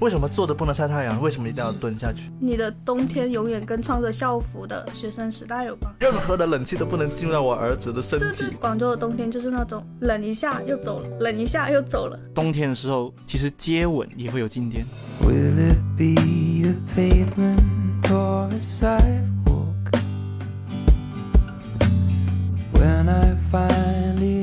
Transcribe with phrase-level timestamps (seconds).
[0.00, 1.20] 为什么坐着不能晒太阳？
[1.20, 2.30] 为什么一定要蹲下去？
[2.38, 5.92] 你的冬天永远跟穿着校服的学生时代有关。
[5.98, 8.44] 任何的冷气都不能进入到我儿子的身体。
[8.60, 12.16] 广州的冬天就是那种冷一下又走了，冷一下又走了。
[12.32, 14.86] 冬天的时候，其实接吻也会有静电。
[15.22, 17.58] Will it be a pavement
[18.04, 19.74] or a sidewalk?
[22.74, 24.37] When I finally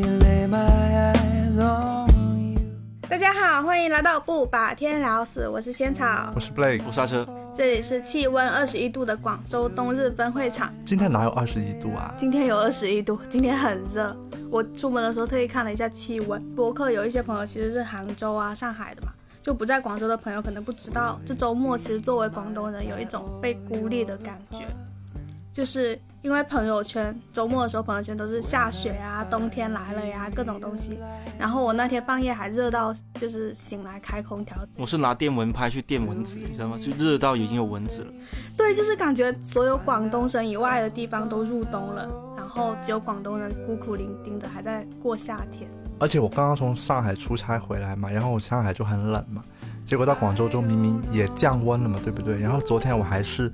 [3.16, 10.70] 大家好，欢迎来到不把天聊死，我是仙草我，是 Blake，我刹车，这里是气温二十一度的广州冬日分会场。
[10.85, 12.13] 今天哪有二十一度啊？
[12.17, 14.13] 今天有二十一度，今天很热。
[14.52, 16.44] 我出门的时候特意看了一下气温。
[16.55, 24.67] 博客有一些朋友其实是杭州啊、上海的嘛，就不在广州的朋友可能不知道，这周末其实作为广东人有一种被孤立的感觉，
[25.55, 31.00] 就是因为朋友圈周末的时候朋友圈都是下雪啊、冬天来了呀各种东西。
[31.40, 36.78] 然后我那天半夜还热到就是醒来开空调，我是拿电蚊拍去电蚊子，你知道吗？
[36.78, 38.12] 就热到已经有蚊子了。
[38.58, 45.69] 对，就是感觉所有广东省以外的地方都入冬了，然后只有广东人孤苦伶仃的还在过夏天。
[46.00, 49.42] 而且我刚刚从上海出差回来嘛，然后我上海就很冷嘛，
[49.86, 52.38] 结果到广州之后明明也降温了嘛，对不对？
[52.42, 53.50] 然后昨天我还是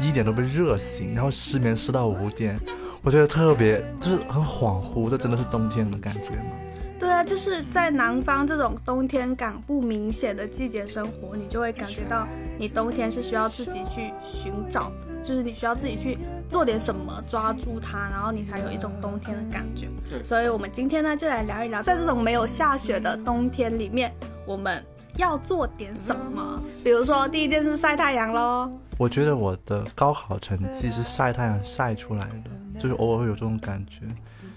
[0.00, 2.58] 一点都被热醒，然后失眠失到五点，
[3.02, 6.52] 我觉得特别就是很恍惚，这真的是冬天的感觉吗？
[6.96, 14.90] 对啊，就是在南方这种冬天感不明显的季节生活，你就会感觉到你冬天是需要自己去寻找，
[15.22, 16.16] 就是你需要自己去
[16.48, 19.88] 做点什么抓住它，然后你才有一种冬天的感觉。
[20.22, 24.10] 所以我们今天呢，就来聊一聊，在这种没有下雪的冬天里面，
[24.46, 24.82] 我们
[25.18, 26.62] 要做点什么。
[26.82, 28.70] 比如说，第一件事晒太阳喽。
[28.96, 34.02] 我觉得我的高考成绩是晒太阳晒出来的，就是偶尔会有这种感觉，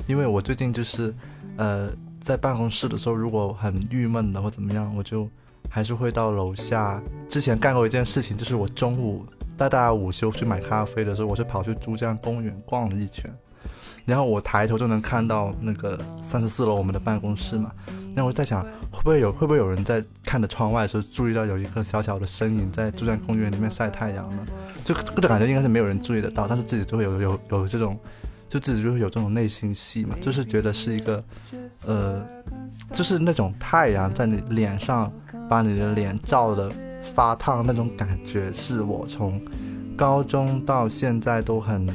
[0.08, 1.14] 因为我最近就是，
[1.58, 1.90] 呃，
[2.22, 5.28] 在办公室的时候，如果很郁闷的或怎么样，我就
[5.70, 7.02] 还是会到楼下。
[7.28, 9.26] 之前干过一件事情，就是我中午
[9.58, 13.34] 带大家午休去买咖啡的时候，我是跑去珠江公园逛了一圈，
[14.08, 17.70] 然后我抬头就能看到那个三十四楼我们的办公室嘛，
[18.16, 24.46] 然后我就在想，会不会有会不会有人在看着窗外的时候注意到有一个小小的身影在珠江公园里面晒太阳呢？
[24.86, 28.00] 就感觉应该是没有人注意得到，但是自己就会有有有这种，
[28.48, 31.22] 就自己就会有这种内心戏嘛，就是觉得是一个，
[31.86, 32.26] 呃，
[32.94, 35.12] 就是那种太阳在你脸上
[35.50, 36.72] 把你的脸照的
[37.14, 39.42] 发烫那种感觉，是我从
[39.98, 41.86] 高中到现在都很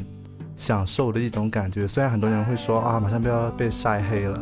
[0.62, 1.89] 享受的一种感觉。
[1.89, 4.39] 虽然很多人会说啊，马上就要被晒黑了，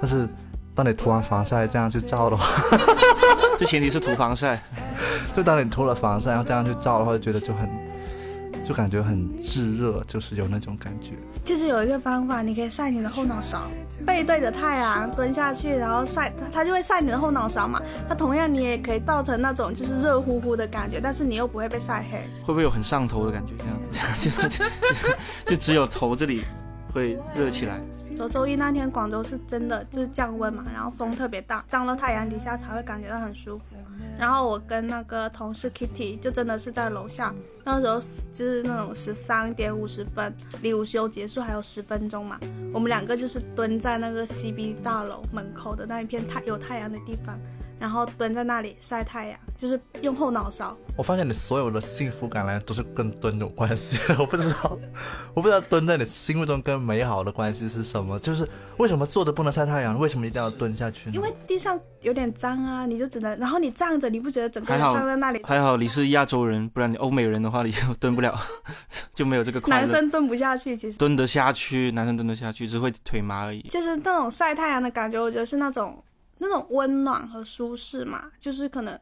[0.00, 0.28] 但是
[0.72, 2.46] 当你涂完防晒这样去照的话，
[3.58, 4.62] 这前提是涂防晒。
[5.34, 7.68] 就当你涂了防晒，然后这样去照的话，就觉得就很，
[8.68, 11.12] 就感觉很炙热，就是有那种感觉。
[11.42, 13.62] 其实有一个方法，你可以晒你的后脑勺，
[14.04, 17.80] 背对着太阳蹲下去，然后晒它，它就会晒你的后脑勺嘛。
[18.06, 22.18] 它同样你也可以造成那种就是热乎乎的感觉，但是你又不会被晒黑。
[22.44, 23.54] 会不会有很上头的感觉？
[23.56, 23.80] 这样，
[24.14, 24.64] 就就就
[25.46, 26.44] 就只有头这里
[26.92, 27.80] 会热起来。
[28.16, 33.76] 周周一那天，广州是真的就是降温嘛，然后风特别大，站到太阳底下才会感觉到很舒服。
[34.18, 37.32] 然后我跟那个同事 Kitty 就真的是在楼下，
[37.64, 38.00] 那时候
[38.32, 42.38] 就是那种十三点五十分，离午休结束还有十分钟嘛，
[42.74, 47.38] 我们两个就是蹲在那个 CB 大楼门口的那一片太有太阳的地方，
[47.78, 50.76] 然后蹲在那里晒太阳，就是用后脑勺。
[50.96, 54.76] 我发现你所有的幸福感来都是跟蹲有关系，我不知道，
[55.32, 58.46] 我不知道蹲在你心目中跟美好的关系是什么，就是
[58.78, 61.14] 为什么坐着不能晒太阳，为什么一定要蹲下去呢？
[61.14, 65.40] 因为地上有点脏啊，你就只能，然后你站着，你不觉得整个人站在那里？
[65.44, 68.36] 还好你是亚洲人，不然你欧美人的话，你就蹲不了，
[69.14, 69.80] 就没有这个快乐。
[69.80, 73.62] 男生蹲不下去，其实蹲得下去，男生蹲得下去，只会腿麻而已。
[73.68, 76.02] 就是那种晒太阳的感觉，我觉得是那种
[76.38, 78.30] 那种温暖和舒适嘛。
[78.38, 78.98] 就是可能，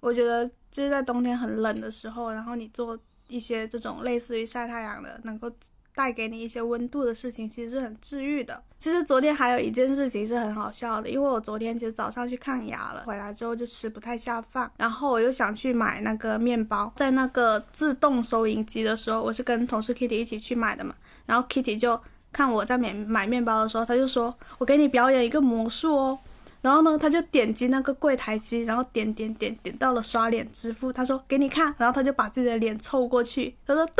[0.00, 5.50] 我觉得就是在冬天很冷的时候，然后你做一些这种类似于晒太阳的，能够
[5.94, 8.62] 带给你一些温度的事情，其实是很治愈的。
[8.78, 20.94] 其实昨天还有一件事情是很好笑的，因为我昨天其实早上去看牙了，回来之后就吃不太下饭，然后我又想去买那个面包，在那个自动收银机的时候，我是跟同事 Kitty 一起去买的嘛，
[21.24, 21.98] 然后 Kitty 就
[22.30, 26.18] 看我在买买面包的时候，他就说我给你表演一个魔术哦。
[26.64, 30.90] 然后呢，他就点击那个柜台机，然后点点点点到了刷脸支付。
[30.90, 33.92] 他说给你看，然后他就把自己的脸凑过去，他说噔，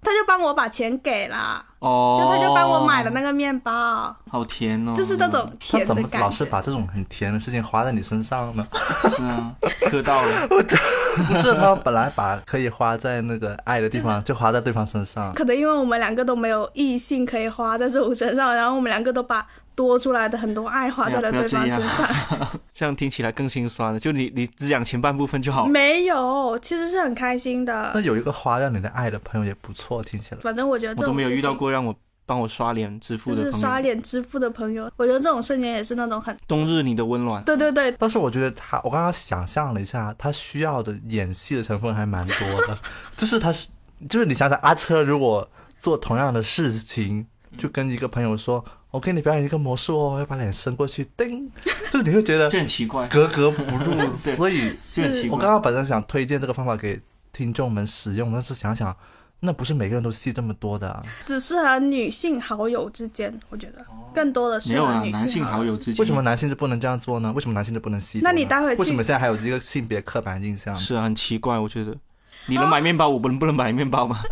[0.00, 6.20] 他就帮我把钱给了，哦，就他就帮我买了那个面包，好甜哦，就是那种他怎么甜的感觉。
[6.20, 8.64] 老是把这种很甜的事情花在你身上呢？
[9.16, 9.52] 是啊，
[9.90, 10.46] 磕到了。
[10.48, 15.32] 不是，他本来把可以花在那个爱的地方，就花在对方身上。
[15.32, 19.44] 可能因为我们两个都没有异性可以花在这种身上，然后我们两个都把
[19.78, 22.08] 多出来的很多爱花在了对方身上。
[22.72, 24.00] 这样听起来更心酸了。
[24.00, 25.70] 就你你只讲前半部分就好了。
[25.70, 28.00] 没有，其实是很开心的那。
[28.00, 30.40] 有一个花让你的爱的朋友也不错，听起来。
[30.40, 31.94] 反正我觉得我都没有遇到过让我
[32.26, 33.78] 帮我刷脸支付的就是刷。
[33.78, 42.76] 脸支付的朋友，我觉得这种瞬间也是那种很，冬日你的温暖，对对对，但是我觉得他，我刚刚想象了一下，他需要的演戏的成分还蛮多的。
[43.16, 43.68] 就是他是，
[44.08, 45.48] 就是你想想，阿车如果
[45.78, 47.26] 做同样的事情，
[47.56, 51.50] 就跟一个朋友说：“我给你表演一个魔术哦，要把脸伸过去，叮。
[51.92, 53.94] ”就是你会觉得这很奇怪，格格不入。
[54.24, 54.76] 对所以。
[55.30, 57.00] 我刚刚本身想推荐这个方法给
[57.32, 58.94] 听众们使用，但是想想，
[59.40, 61.02] 那不是每个人都戏这么多的、啊。
[61.24, 65.76] 只适合女性好友之间，我觉得更多的没有啊，男性好友友。
[65.76, 67.32] 之间为什么男性就不能这样做呢？
[67.32, 68.20] 为什么男性就不能吸？
[68.22, 70.74] 那你待会为什么现在还有这个性别刻板印象？
[70.74, 71.94] 是啊，很奇怪，我觉得。
[72.46, 74.22] 你能买面包，我不能不能买面包吗？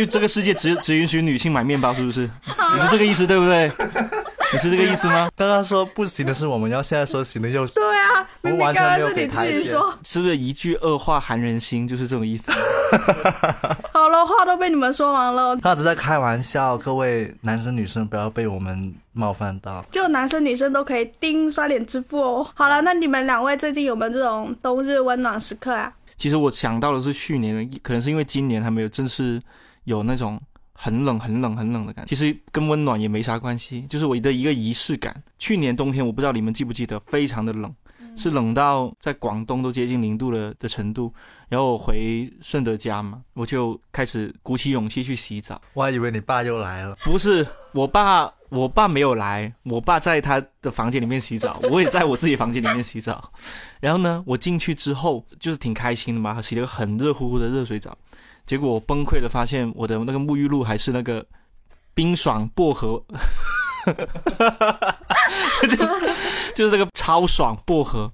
[0.00, 2.22] 就这个世界只 只允许女性买面包，是不是？
[2.46, 3.70] 你是这个意思对不对？
[4.52, 5.30] 你是这个意思吗？
[5.36, 7.74] 刚刚说不行的是我们，要现在说行的又是。
[7.74, 12.50] 对啊，明明完全没有刚刚是你给台阶自己说，是不是一句恶话寒人心，就是这种意思？
[13.92, 19.84] 好了，话都被你们说完了，他只是在开玩笑，各位男生女生不要被我们冒犯到。
[19.90, 22.48] 就男生女生都可以叮刷脸支付哦。
[22.54, 25.92] 好了，那你们两位最近有没有这种冬日温暖时刻啊？
[26.16, 29.40] 其实我想到的是去年，可能是因为今年还没有正式
[29.84, 30.40] 有那种
[30.72, 32.08] 很冷、很冷、很冷的感觉。
[32.08, 35.22] 其实跟温暖也没啥关系，就是我的一个仪式感。
[35.38, 37.74] 去年冬天，我不知道你们记不记得，非常的冷，
[38.16, 41.12] 是冷到在广东都接近零度了的程度。
[41.48, 45.60] 然后我回顺德家嘛，我就开始鼓起勇气去洗澡。
[45.74, 53.32] 我还以为你爸又来了，不是我爸，我爸没有来，我爸在他的房间里面洗澡，我也在我自己房间里面洗澡。
[53.80, 57.98] 然后呢，我进去之后就是挺开心的嘛，洗了个很热乎乎的热水澡。
[58.50, 61.24] 结果我崩溃的发现，我的那个沐浴露还是那个
[61.94, 63.00] 冰爽薄荷，
[65.62, 65.78] 就是
[66.52, 68.12] 就是这个超爽薄荷。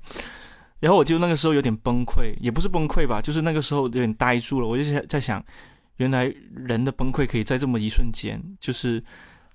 [0.78, 4.66] 然后我就那个时候有点崩溃，也不是崩溃吧，就是那个时候有点呆住了。
[4.66, 5.42] 我就在在想，
[5.96, 9.02] 原来人的崩溃可以在这么一瞬间，就是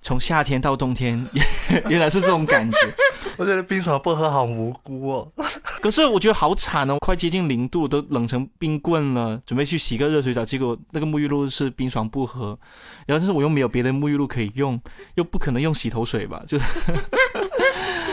[0.02, 1.24] 从夏天到冬天，
[1.88, 2.76] 原来是这种感觉。
[3.38, 5.32] 我觉得冰爽薄荷好无辜哦。
[5.80, 12.58] 可是我觉得好惨哦，快接近零度，都冷成冰棍了，准备去洗个热水澡，结果那个沐浴露是冰爽薄荷，
[13.06, 14.78] 然后但是我又没有别的沐浴露可以用，
[15.14, 16.58] 又不可能用洗头水吧，就，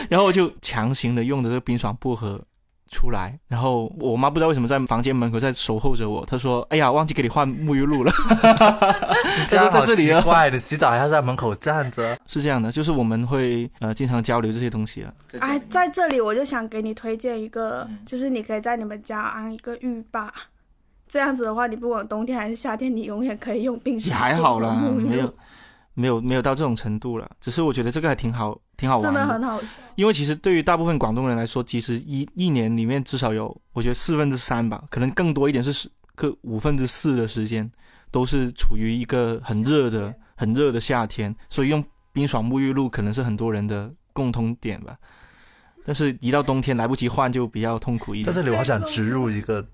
[0.08, 2.40] 然后我就强行的用的这个冰爽薄荷。
[2.90, 6.26] 出来，然后我妈不知道为什么在房间门口在守候着我。
[6.26, 8.12] 她说：“哎呀，忘记给你换沐浴露了。
[9.48, 15.12] 这样好在这里啊奇怪，你洗澡还要在门口站着。”是这样的，就是我们会呃经常交流这些东西啊。
[15.38, 20.32] 哎，在这里我就想给你推荐一个，就是你可以在你们家安一个浴霸，
[21.08, 24.12] 这样子的话，你不管冬天还是夏天，你永远可以用冰也水。
[24.12, 25.32] 还好啦，没有
[25.94, 27.30] 没有没有到这种程度了。
[27.40, 29.80] 只是我觉得这个还挺好，挺好玩真的很好笑。
[29.94, 37.70] 因为其实对于大部分广东人来说，其实一一年里面至少有，我觉得四分之三吧，可能更多一点是十个五分之四的时间，
[38.10, 44.96] 都是处于一个很热的、很热的夏天，所以用冰爽沐浴露可能是很多人的共通点吧。
[45.82, 48.26] 但是，一到冬天来不及换，就比较痛苦一点。
[48.26, 49.66] 在这里，我好想植入一个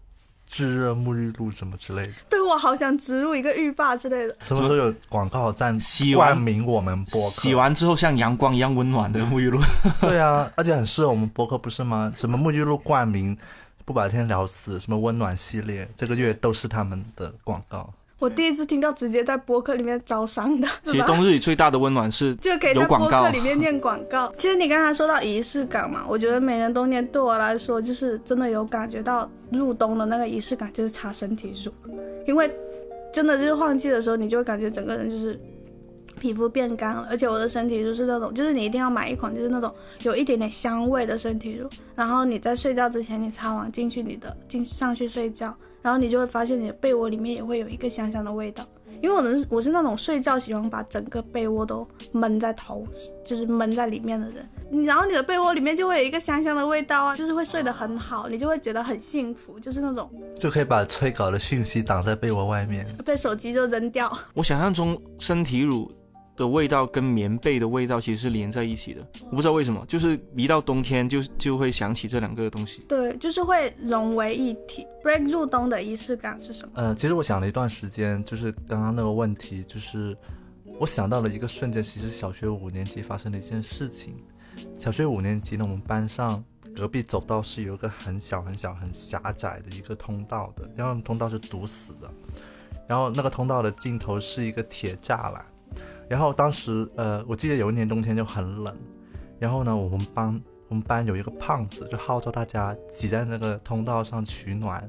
[0.47, 2.13] 炙热沐浴露什么之类的。
[2.31, 4.37] 对我好想植入一个浴霸之类的。
[4.45, 7.29] 什么时候有广告赞洗完冠名我们播客？
[7.29, 9.61] 洗完之后像阳光一样温暖的沐浴露，
[10.01, 12.13] 对啊，而且很适合我们播客，不是吗？
[12.17, 13.37] 什么沐浴露冠名，
[13.85, 17.93] 不把天聊死，什么温暖系列，这个月都是他们的广告。
[18.19, 21.03] 我第一次听到直接在播客里面招商的，其实？
[21.05, 24.33] 冬日里最大的温暖是 就可以在播有广告客里面念广告。
[24.39, 31.71] 其实你刚才说到仪式感嘛，我觉得每年冬天对我来说，就是真的有感觉到入冬的那个仪式感，就是擦身体乳，
[32.27, 32.51] 因为
[33.13, 35.39] 真的就是换季的时候，你就会感觉整个人就是
[36.19, 39.71] 皮肤变干了，而且我的身体乳是那种，就是你一定要买一款就是那种
[40.05, 45.55] 有一点点香味的身体乳，然后你在睡觉之前你擦完进去你的进上去睡觉，
[45.87, 48.67] 然后你就会发现你的被窝里面也会有一个香香的味道。
[49.01, 52.85] 因为我能我是那种睡觉喜欢把整个被窝都闷在头，
[53.25, 54.85] 就是闷在里面的人。
[54.85, 62.85] 然后你的被窝里面就会有一个香香的味道啊，就是会睡得很好，你就会觉得很幸福，就是那种就可以把催稿的讯息挡在被窝外面。
[63.05, 64.13] 对手机就扔掉。
[64.35, 65.93] 我想象中身体乳
[66.37, 72.85] 的味道跟棉被的味道其实是连在一起的，我不知道为什么，就是一到冬天就就会想起这两个东西。
[72.89, 74.87] 对，就是会融为一体。
[75.03, 76.73] break 入冬的仪式感是什么？
[76.75, 80.17] 呃，其实我想了一段时间，就是刚刚那个问题，就是
[80.79, 84.17] 我想到了一个瞬间，其实小学五年级发生的一件事情。
[84.77, 86.43] 小学五年级呢，我们班上
[86.75, 92.11] 隔壁走道是有一个很小很小很狭窄的一个通道的，然后通道是堵死的，
[92.89, 95.45] 然后那个通道的尽头是一个铁栅栏，
[96.09, 98.77] 然后当时呃，我记得有一年冬天就很冷，
[99.39, 104.89] 然后呢，我们班我们班有一个胖子，就号召大家挤在那个通道上取暖，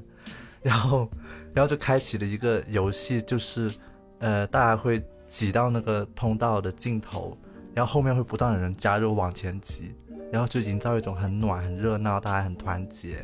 [0.62, 1.08] 然后
[1.52, 3.72] 然后就开启了一个游戏，就是
[4.18, 7.36] 呃大家会挤到那个通道的尽头，
[7.74, 9.94] 然后后面会不断有人加入往前挤，
[10.32, 13.16] 然后就营造一种很暖、很热闹、大家很团结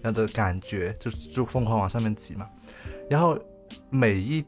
[0.00, 2.48] 然后的感觉，就就疯狂往上面挤嘛。
[3.10, 3.38] 然后
[3.90, 4.44] 每一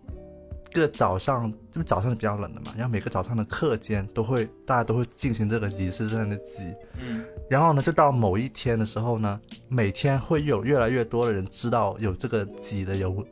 [0.79, 6.73] 个早上，这早上是比较冷的嘛，然后每个早上的课间都会大家都会进行这个仪式上的挤。
[6.99, 13.27] 嗯，然后呢，就到某一天的时候呢，每天会有越来越多的人知道有这个挤的有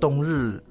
[0.00, 0.62] 冬日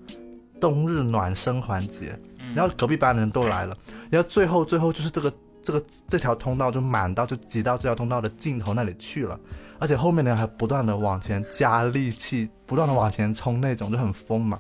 [0.60, 2.18] 冬日暖身环节，
[2.56, 3.76] 然后隔壁班的人都来了，
[4.12, 9.40] 然后最后最后就是这个这个这条通道就满到就挤到这条通道的尽头那里去了，
[9.80, 14.60] 而且后面的人还不断的往前加力气，不断的往前冲那种就很疯嘛。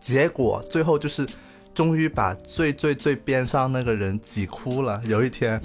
[0.00, 1.26] 嗯，结果最后就是。
[1.72, 5.00] 终于把最最最边上那个人挤哭了。
[5.04, 5.58] 有一天，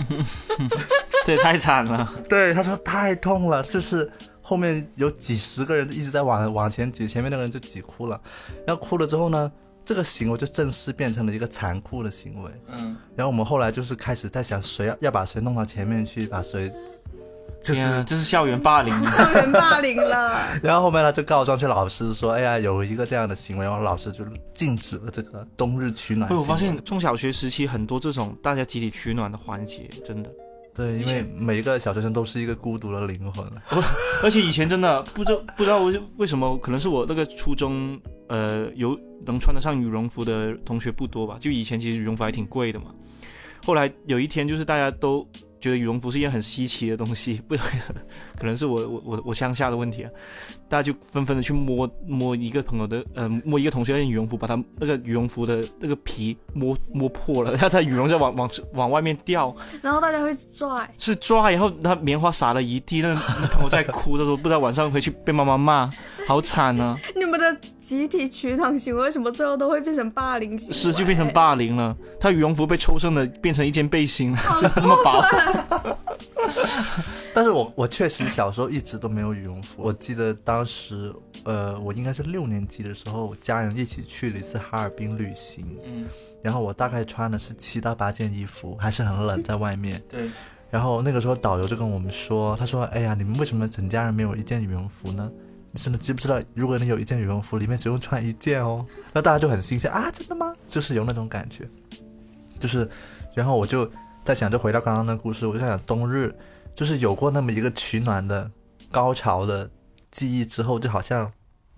[1.25, 2.08] 这也太惨了。
[2.30, 8.22] 对他说太痛了，就是后面有几十个人一直在往往前挤，前面那个人就挤哭了。
[8.68, 9.51] 然后哭了之后呢，
[9.84, 12.51] 这个行为就正式变成了一个残酷的行为。
[12.68, 16.72] 嗯，然后我们后来就是开始在想，谁要要把谁弄到前面去，把谁
[17.65, 19.10] 就是天啊，这是校园霸凌啊。
[19.12, 20.39] 校园霸凌了。
[20.62, 30.29] 然后后面呢，就告状去老师说，哎呀，有一个这样的行为，然后老师就禁止了这个冬日取暖我发现中小学时期很多这种大家集体取暖的环节，真的。
[30.75, 33.45] 对，因为每一个小学生都是一个孤独的灵魂。
[34.22, 41.38] 而且以前真的不知道不知道为为什么，可能是我那个初中，呃，有能穿得上羽绒服的同学不多吧。
[41.39, 42.88] 就以前其实羽绒服还挺贵的嘛。
[43.65, 45.27] 后来有一天，就是大家都。
[45.60, 47.56] 觉得羽绒服是一件很稀奇的东西，不，
[48.38, 50.12] 可能是我我我我乡下的问题啊，
[50.67, 65.89] 大家就纷纷的去摸摸一个朋友的，呃，摸一个同学的羽绒服，把他那个羽绒服的那个皮摸摸破了，然后他羽绒就往往往外面掉，然后大家会拽，是拽，然后他棉花撒了一地，那那朋友在哭，他说不知道晚上回去被妈妈骂，
[66.27, 66.98] 好惨啊！
[67.15, 70.74] 你们的集体取暖行为为什么最后都会变成霸凌行为？
[70.74, 75.22] 是就变成霸凌了，他羽绒服被抽剩的变成一件背心，就 那么薄。
[77.34, 79.84] 但是我我确实小时候一直都没有羽绒服。
[79.84, 85.78] 我记得当时，呃，我应该是六年级的时候，家人一起去了一次哈尔滨旅行。
[85.84, 86.06] 嗯，
[86.42, 90.02] 然后我大概穿的是七到八件衣服，还是很冷，在外面。
[90.10, 90.30] 对。
[90.72, 95.32] 然后那个时候导游就跟我们说，他说：“哎呀，你们为什么整家人没有一件羽绒服呢？
[95.72, 100.54] 你真的知不知道，如果你有一件羽绒服，里面只用穿一件哦。”那大家就很新鲜啊，真的吗？
[100.68, 101.70] 就是有那种感觉，
[102.60, 102.90] 就是，
[103.34, 103.90] 然后我就。
[104.25, 106.36] 在想，就回到刚刚的故事，我就在想，冬日
[106.75, 108.51] 就是有过那么一个取暖的
[108.91, 109.70] 高潮的
[110.12, 111.32] 记忆之后，就好像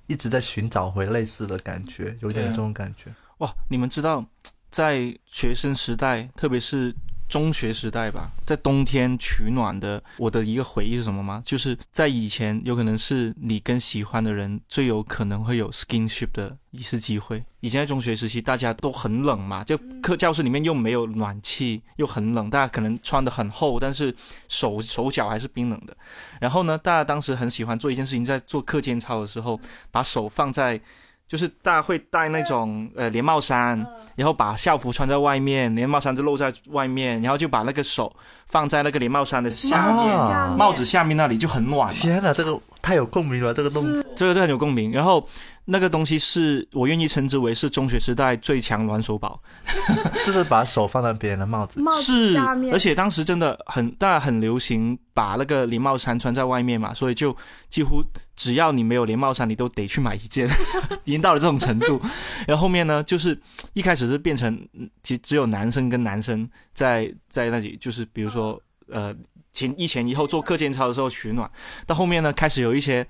[0.08, 3.14] 一直在寻找回类似的感觉，有点这种感觉。
[3.40, 4.26] 哇，你们知道，
[4.72, 6.96] 在学生时代，特别是。
[7.28, 11.42] 中学时代吧，在冬天取暖的我的一个回忆是什么吗？
[11.46, 17.44] 就是在以前，有可能是你跟喜欢的人最有可能会有 skinship 的一次机会。
[17.60, 24.16] 以前在中学时期，大家都很冷嘛，就课教室里面又没有暖气，又很冷，大家可能穿的很厚，但是
[24.48, 25.96] 手手脚还是冰冷的。
[26.40, 29.60] 然后呢，大家当时很喜欢做一件事情，在做课间操的时候，
[29.92, 30.80] 把手放在。
[31.28, 33.78] 就是大家会戴那种呃连帽衫，
[34.16, 38.16] 然后把校服穿在外面，连帽衫就露在外面，然后就把那个手
[38.46, 41.92] 放在那个连帽衫的下面，帽子下面那里就很暖。
[41.92, 44.92] 天哪，这个太有共鸣了，这个动作，这个这很有共鸣。
[44.92, 45.28] 然后
[45.70, 49.42] 那个东西是我愿意称之为是中学时代最强暖手宝，
[50.26, 52.38] 就是把手放在别人的帽子，是，
[52.72, 57.36] 而且当时真的很大家很流行把那个连帽衫穿在外面嘛，所以就
[57.70, 58.04] 几乎。
[58.38, 60.48] 只要你没有连帽衫，你都得去买一件，
[61.06, 62.00] 已经到了这种程度。
[62.46, 63.36] 然后后面呢，就是
[63.74, 64.56] 一开始是变成，
[65.02, 69.12] 其实只有男生跟男生在在那里，就是比如说呃
[69.52, 71.50] 前一前一后做课间操的时候取暖。
[71.88, 73.08] 到后面呢，开始有一些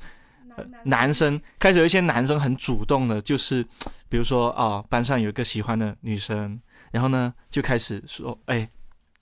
[0.84, 3.64] 男生，开始有一些男生很主动的，就是
[4.10, 6.60] 比如说啊，班上有一个喜欢的女生，
[6.92, 8.70] 然后呢就开始说，哎，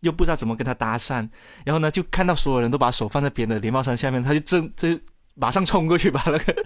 [0.01, 1.27] 又不知道怎么跟她搭讪，
[1.63, 4.99] 然后呢就看到所有人都把手放在别人的连帽衫下面，他就正这。
[5.37, 6.65] 马上冲过去，把那个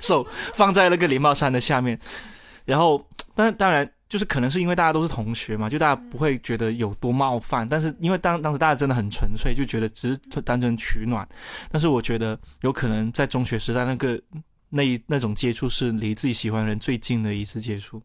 [0.00, 1.98] 手放在那个连帽衫的下面，
[2.64, 3.04] 然后，
[3.34, 7.66] 但当然就是可能是因为大家都是同学嘛，就大家不会觉得有多冒犯。
[7.66, 11.26] 但是因为当当时大家真的很纯粹，就觉得只是单纯取暖。
[11.70, 14.20] 但是我觉得有可能在中学时代那个
[14.68, 18.02] 那一那种接触是离自己喜欢的人最近的一次接触。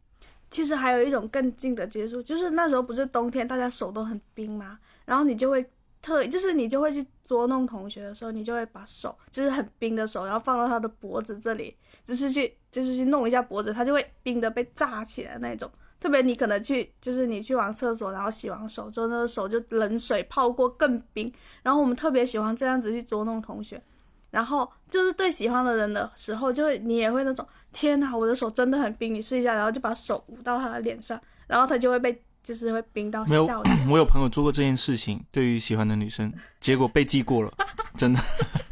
[0.51, 5.65] 其实还有一种更近的接触，就是那时候不是冬天，大家手都很冰嘛，然后你就会。
[6.01, 15.67] 特就是你就会去捉弄同学的时候，你就会把手就是很冰的手，然后放到他的脖子这里，只是去就是去弄一下脖子，他就会冰的被炸起来那种。
[16.05, 21.33] 特别你可能去，就是你去完厕所，然后洗完手之后，那个手就冷水泡过更冰。
[21.63, 23.81] 然后我们特别喜欢这样子去捉弄同学，
[24.29, 27.43] 然后就是对喜欢的人的时候，就会你也会那种
[27.74, 33.46] 天哪，我的手真的很冰，你试一下，然后就把手捂到他的脸上，然后他就会被就是会冰到没有。
[33.90, 37.52] 我有朋友做过这件事情，对于喜欢的女生，结果被记过了，
[37.98, 38.22] 真的，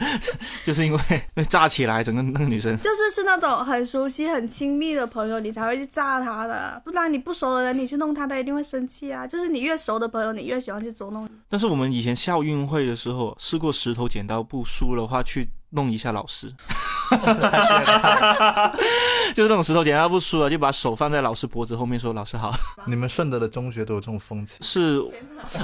[0.63, 0.99] 就是因为
[1.33, 9.25] 被炸起来，整个那个女生就是是那种很熟悉、很亲密的朋友，你才会去炸她的，不然你不熟的人，你去弄她，她一定会生气啊。
[9.25, 11.27] 就是你越熟的朋友，你越喜欢去捉弄。
[11.49, 16.53] 但是我们以前校运会的时候试过石头剪刀布，输的话去弄一下老师，
[19.33, 22.53] 就是那种石头剪刀布输了，就把手放在老师脖子后面说：“老师好。
[22.85, 25.01] 你们顺德的中学都有这种风气”，是，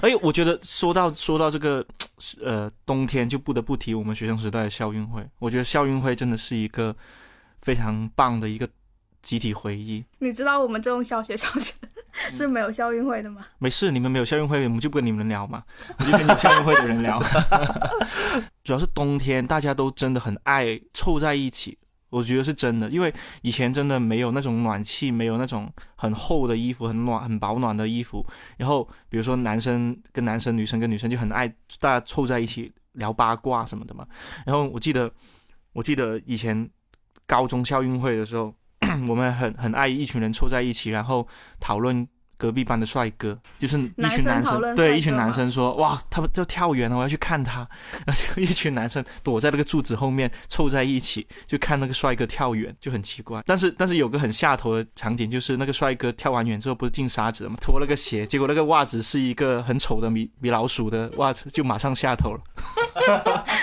[0.01, 1.86] 哎，我觉得说到说到这个，
[2.43, 5.25] 呃，冬天就不得不提我们学生时代的校运会。
[5.39, 6.96] 我觉得校运会真的是一个
[7.62, 8.67] 非常棒的一个
[9.22, 10.03] 集体回忆。
[10.19, 11.74] 你知道我们这种小学小学
[12.34, 13.46] 是没有校运会的吗？
[13.58, 15.63] 没事，你们没有校运会，我们就不跟你们聊嘛，
[15.98, 17.22] 我就跟有校运会的人聊。
[18.63, 21.78] 主要是冬天，大家都真的很爱凑在一起，
[22.10, 28.25] 我觉得是真的，因为以前真的没有那种暖气，没有那种很厚的衣服，很暖、很保暖的衣服。
[28.58, 31.48] 然后比如说男生跟男生，女生跟女生就很爱
[31.80, 34.06] 大家凑在一起聊八卦什么的嘛。
[34.46, 35.12] 然后我记得，
[35.74, 36.70] 我记得以前
[37.25, 38.54] 高中校运会的时候。
[39.08, 41.27] 我们很很爱一群人凑在一起，然后
[41.60, 47.68] 讨论隔壁班的帅哥，就是一群男生，对一群男生说，哇，他们要跳远了，我要去看他。
[48.06, 53.44] 然后就一群男生躲在那个柱子后面凑在一起，就看那个帅哥跳远，就很奇怪。
[53.46, 57.58] 但是但是有个很下头的场景，就是那个帅哥跳完远之后不是进沙子了吗？
[57.60, 62.41] 脱了个鞋，结果那个袜子是一个很丑的米米老鼠的袜子，就马上下头了。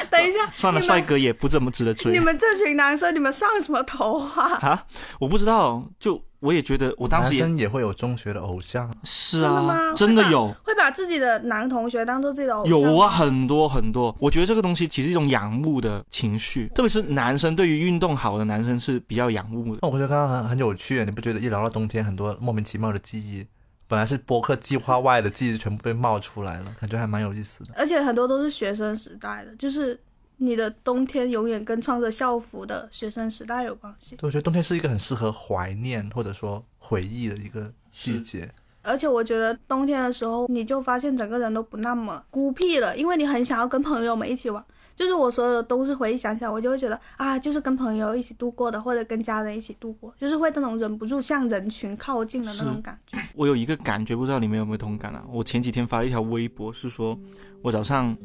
[0.16, 2.12] 等一下， 算了，帅哥也不怎么值得追。
[2.12, 4.58] 你们这群男生，你们上什么头啊？
[4.62, 4.86] 啊，
[5.20, 10.54] 我不知道，就我也觉得，我当时男生也会有中学的偶像，是真的吗啊，真的有。
[10.64, 12.70] 会把自己的男同学当做自己的偶像？
[12.70, 14.14] 有啊，，很多很多。
[14.20, 19.80] 我觉得这个东西其实是一种仰慕的情绪，特别是男生对于运动好的男生是比较仰慕的。
[19.82, 23.46] 那我觉得刚刚很很有趣，你不觉得一聊到冬天，很多莫名其妙的记忆，
[23.88, 27.70] 本来是播客计划外的记忆，全部被冒出来了，感觉还蛮有意思的。
[27.76, 29.98] 而且很多都是学生时代的，就是
[30.38, 34.16] 你的冬天永远跟穿着校服的学生时代有关系。
[34.16, 38.50] 对，我觉得冬天是一个很适合怀念或者说回忆的一个季节。
[38.82, 44.64] 而且我觉得冬天的时候，你就发现整个人都不那么孤僻了，因为你很想要跟朋友们一起玩。
[44.94, 53.18] 就是我所有的都是回忆想起来，我就会觉得啊，就是跟朋友一起度过的，或者跟家人一起度过，就是会那种忍不住向人群靠近的那种感觉。
[53.34, 55.22] 我有一个感觉，不知道你们有没有同感啊？
[55.30, 57.18] 我前几天发了一条微博，是说
[57.60, 58.16] 我早上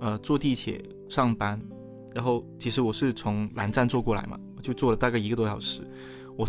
[0.00, 1.60] 呃坐地铁上班，
[2.14, 5.82] 然后其实我是从南站坐过来嘛，就坐了大概一个多小时。
[6.36, 6.46] 我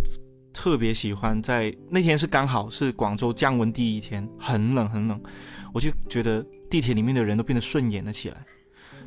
[0.53, 5.21] 特别喜欢在那天是刚好是广州降温第一天，很冷很冷，
[5.73, 8.45] 我就觉得地铁里面的人都变得顺眼了起来，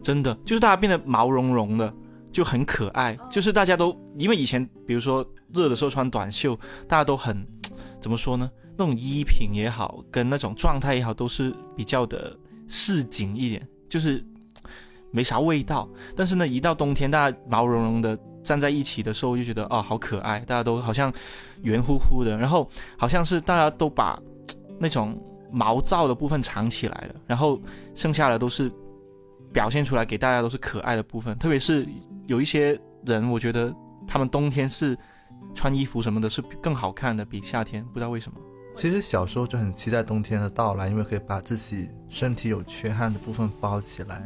[0.02, 1.92] 真的就是大家变得毛茸茸的。
[2.32, 7.44] 就很可爱，就是大家都因为以前比如说热的时候穿短袖，大家都很
[8.00, 8.48] 怎么说呢？
[8.78, 14.24] 那种衣品也好，跟那种状态也好，都是比较的市井一点，就是
[15.10, 15.88] 没啥味道。
[16.16, 21.12] 但是呢，一到冬天，大家毛茸茸的站在一起的时候，就觉得哦，好可爱，大家都好像
[21.62, 24.20] 圆乎乎的，然后好像是大家都把
[24.78, 25.20] 那种
[25.50, 27.60] 毛躁的部分藏起来了，然后
[27.94, 28.72] 剩下的都是
[29.52, 31.36] 表现出来给大家都是可爱的部分。
[31.38, 31.86] 特别是
[32.26, 33.74] 有一些人，我觉得
[34.06, 34.96] 他们冬天是
[35.54, 38.38] 穿衣服什么的是更好看的，比夏天，不知道为什么。
[38.72, 44.22] 其实小时候就很期待冬天的到来，因为可以把自己身体有缺憾的部分包起来，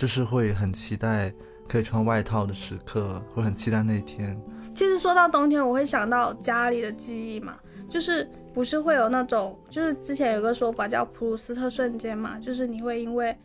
[0.00, 1.30] 就是会很期待
[1.68, 4.34] 可以穿外套的时刻，会很期待那一天。
[4.74, 13.36] 其实说到冬天，我会想到家里的记忆嘛，就是不是会有那种，就是之前有个说法叫普鲁斯特瞬间嘛，就是你会因为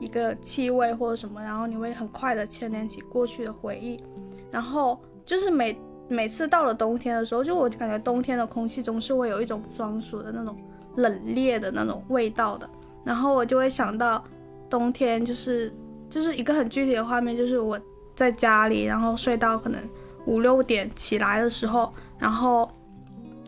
[0.00, 4.02] 一个气味或者什么，然后你会很快的牵连起过去的回忆，
[4.50, 10.56] 然后就是每每次到了冬天的时候，就我感觉冬天的空气中是会有一种专属的那种
[10.96, 12.66] 冷冽的那种味道的，
[13.04, 14.24] 然后我就会想到
[14.70, 15.70] 冬天就是
[16.08, 17.80] 就是一个很具体的画面，就是我
[18.14, 19.80] 在家里，然后睡到可能。
[20.26, 22.68] 五六点起来的时候，然后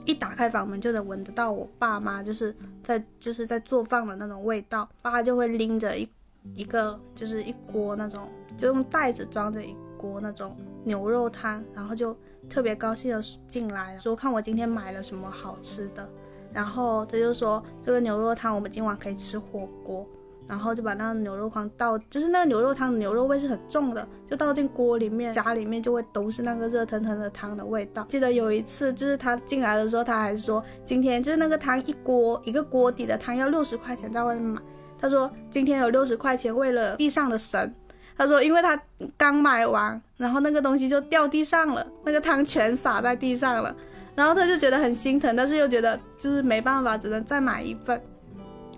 [0.07, 6.09] 一打开房门就能闻得到我爸妈就是在就是在做饭的那种味道，爸就会拎着一
[6.55, 12.17] 一个就是一锅那种，就用袋子装着一锅那种牛肉汤，然后就
[12.49, 16.09] 特别高兴的进来说看我今天买了什么好吃的，
[16.51, 20.09] 然后他就说这个牛肉汤我们今晚可以吃火锅。
[20.51, 28.05] 然后就把那个牛肉汤倒，就是那个牛肉汤牛肉味是很重的，就倒进锅里面，家里面就会都是那个热腾腾的汤的味道。
[28.09, 34.61] 记得有一次，就是他进来的时候，他还说今天就是那个汤一锅一个锅底的汤要六十块钱在外面买，
[34.99, 37.73] 他说今天有六十块钱为了地上的神。
[38.17, 38.79] 他说，因为他
[39.17, 43.75] 刚买完，然后那个东西就掉地上了，那个汤全洒在地上了，
[44.15, 47.99] 然后他就觉得很心疼，但是又觉得就是没办法，只能再买一份。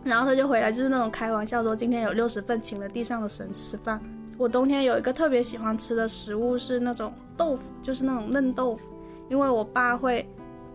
[0.04, 4.00] 然后他就回来，就是那种开玩笑说，今天有六十份，请了地上的神吃饭。
[4.36, 8.88] 我冬天有一个特别喜欢吃的食物是那种豆腐，就是那种嫩豆腐，
[9.28, 10.28] 因为我爸会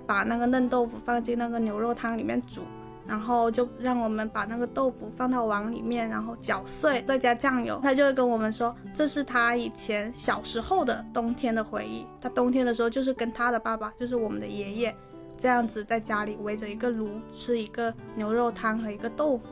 [0.05, 2.61] 把那个嫩豆腐放进那个牛肉汤里面煮。
[3.09, 7.79] 然后就让我们把那个豆腐放到碗里面，然后搅碎，再加酱油。
[7.81, 12.05] 他就会跟我们说，这是他以前小时候的冬天的回忆。
[12.19, 14.93] 他冬天的时候就是跟他的爸爸，就是我们的爷爷，
[15.37, 19.49] 这样子在家里围着一个炉吃一个牛肉汤和一个豆腐。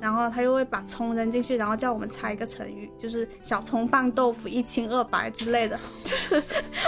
[0.00, 5.78] 然后他又会把葱扔进去，然后叫我们猜一个成语，就是小葱拌豆腐一清二白之类的。
[6.04, 6.42] 就是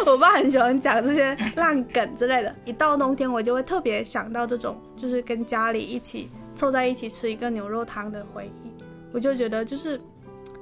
[0.05, 2.55] 我爸很喜欢讲这些烂梗之类的。
[2.67, 8.71] 一到冬天，我就会特别想到这种，就是跟家里一起凑在一起吃一个牛肉汤的回忆。
[9.13, 9.99] 我就觉得就是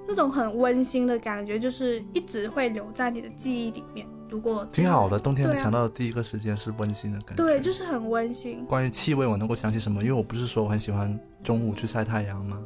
[0.06, 4.06] 那种很温馨的感觉，就是一直会留在你的记忆里面。
[4.28, 7.44] 如果挺好的，冬天想到的第一个时间是温馨的感觉。
[7.44, 8.64] 对，就是很温馨。
[8.66, 10.02] 关于气味，我能够想起什么？
[10.02, 12.58] 因为我不是说我很喜欢中午去晒太阳吗，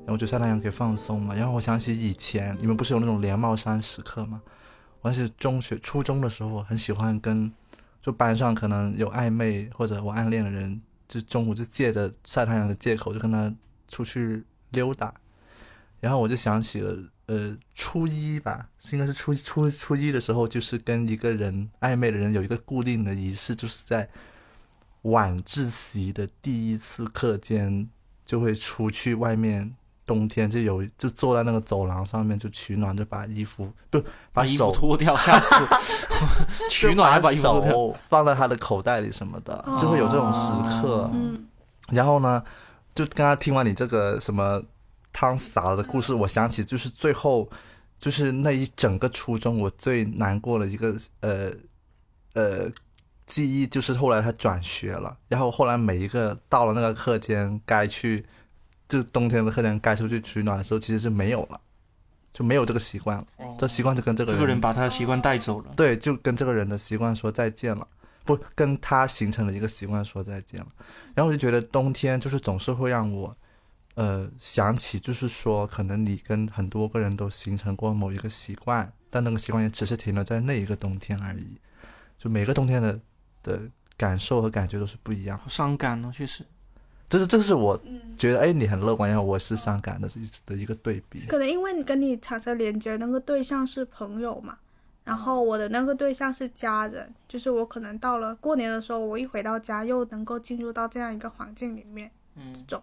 [0.00, 1.34] 然后我觉得晒太阳可以放松嘛。
[1.34, 4.40] 然后我想起以前你们不是有那种连帽衫时刻吗？
[5.00, 7.50] 我是中学、初中的时候，我很喜欢跟
[8.00, 13.52] 就班上可能有暧昧或者我暗恋的人，就中午就借着晒太阳的借口就跟他
[13.88, 15.12] 出去溜达。
[16.00, 16.96] 然后我就想起了，
[17.30, 24.08] 呃，初一吧，应该是初初初一的时候，就是跟一个人暧昧的人有一个固定的仪式，就是在
[25.02, 27.88] 晚自习的第一次课间
[28.26, 29.76] 就会出去外面。
[30.06, 35.54] 冬天就有就坐在那个走廊上面就取暖，就把衣服不把衣服手脱掉， 吓死！
[36.68, 40.50] 取暖还把衣服脱掉，手放在他的口袋里什么的，就会有这种时
[40.82, 41.08] 刻。
[41.14, 41.46] 嗯，
[41.90, 42.42] 然后呢，
[42.92, 44.60] 就刚刚听完你这个什么
[45.12, 47.48] 汤洒了的故事，我想起就是最后
[47.98, 51.50] 就是那一整个初中我最难过的一个呃
[52.34, 52.70] 呃
[53.26, 58.24] 记忆，就是后来他转学了，然后后来每一个到了那个课间该去
[58.88, 61.60] 就冬天的课间该出去取暖的时候，其实是没有了，
[62.32, 63.26] 就没有这个习惯了，
[63.58, 65.70] 这习惯就跟这个人这个人把他的习惯带走了。
[65.76, 67.86] 对，就跟这个人的习惯说再见了，
[68.24, 70.66] 不跟他形成了一个习惯说再见了。
[71.14, 73.36] 然后我就觉得冬天就是总是会让我，
[73.94, 81.58] 呃，想起就是说，可能你跟很多个人都形成过某一个习惯，但那个习惯也只是停留在那一个冬天而已。
[82.18, 83.00] 就每个冬天的
[83.42, 83.60] 的
[83.96, 85.36] 感受和感觉都是不一样。
[85.38, 86.44] 好伤感哦，确实。
[87.08, 90.08] 这是这是我嗯觉得，哎，你很乐观，然后我是伤感的
[90.46, 91.26] 的一个对比。
[91.26, 94.56] 可能因为你跟你产生连接的那个对象是朋友嘛，
[95.02, 102.82] 然后我的那个对象是家人，就是我可能到了过年的时候，我一回到家又能够进入到这样一个环境里面，嗯这种，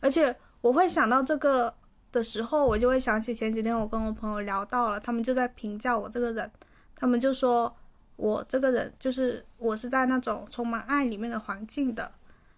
[0.00, 1.72] 而且我会想到这个
[2.10, 6.50] 的时候，我就会想起前几天我跟我朋友聊到了，他们就在评价我这个人，
[6.96, 7.74] 他们就说
[8.16, 12.10] 我这个人就是我是在那种充满爱里面的环境的。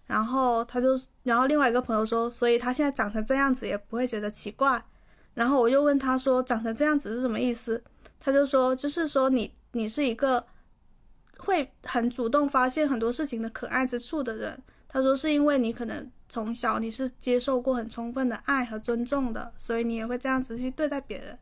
[0.05, 4.83] 然后他就，然后另外一个朋友说，所以他现在长成这样子也不会觉得奇怪。
[5.33, 7.81] 然后我又问他说，长成这样子是什么意思？
[8.19, 10.45] 他就说，就是说你你是一个
[11.37, 14.61] 会很主动发现很多事情的可爱之处的人。
[14.93, 21.35] 他说是因为你可能从小你是接受过很充分的爱和尊重的，所以你也会这样子去对待别人。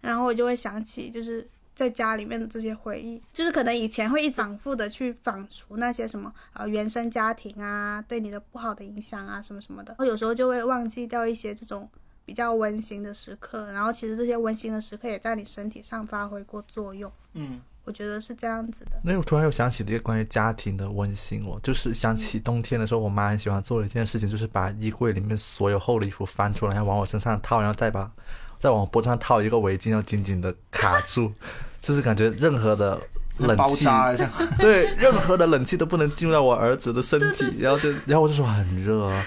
[0.00, 11.88] 然后我就会想起就是在家里面的这些回忆，就是可能以前会一反复的去反刍那些什么呃原生家庭啊对你的不好的影响啊什么什么的，然后有时候就会忘记掉一些这种
[12.24, 18.90] 比较温馨的时刻，然后其实这些温馨的时刻也在你身体上发挥过作用，嗯，我觉得是这样子的。
[19.02, 28.12] 那我突然又想起了一个关于家庭的温馨我，就是想起冬天的时候，我妈很喜欢做的一件事情，就是把衣柜里面所有厚的衣服翻出来，然后往我身上套，然后再把
[28.60, 31.32] 再往我脖子上套一个围巾，要紧紧的卡住，
[31.80, 33.00] 就是感觉任何的
[33.38, 34.32] 冷气，扎这样。
[34.58, 39.24] 对，任何的冷气都不能进入到我儿子的身体，然后就然后我就说很热啊，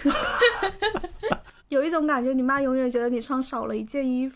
[1.70, 4.36] 有一种感觉，你妈永远觉得你穿少了一件衣服。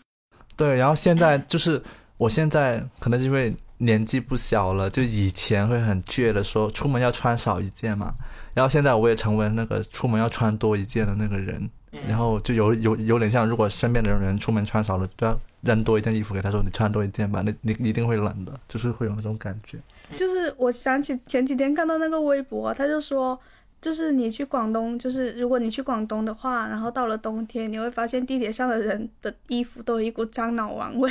[0.56, 1.80] 对，然后现在 就是
[2.16, 8.14] 我现在可能是因为年纪不小了，就以前会很倔的说出门要穿少一件嘛，
[8.54, 11.68] 然后现在我也成为那个出门要穿多一件的那个人，
[12.08, 19.78] 然后就有有有点像，如果身边的人出门穿少了，都要扔多一件衣服给他说你穿多一件吧，那你你一定会冷的，就是会有那种感觉。
[20.14, 23.38] 就是我想起前几天看到那个微博，他就说，
[23.82, 31.10] 就是你去广东，就是如果你去广东的话，然后到了冬天，你会发现地铁上的人的衣服都有一股樟脑丸味。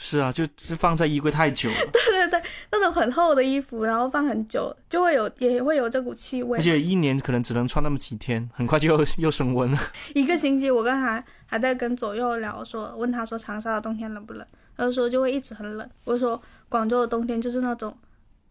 [0.00, 6.62] 是啊，就是放在衣柜太久了， 对对对，那种很厚的衣服，然后放很久，就会有也会有这股气味而。
[6.62, 9.78] 且一年可能只能穿那么几天，很快就又 又升温了。
[10.14, 15.90] 一个星期，我刚才还在跟左右聊说，问他说长沙的冬天冷不冷，他就说就会一直很冷。
[16.04, 17.92] 我说广州的冬天就是那种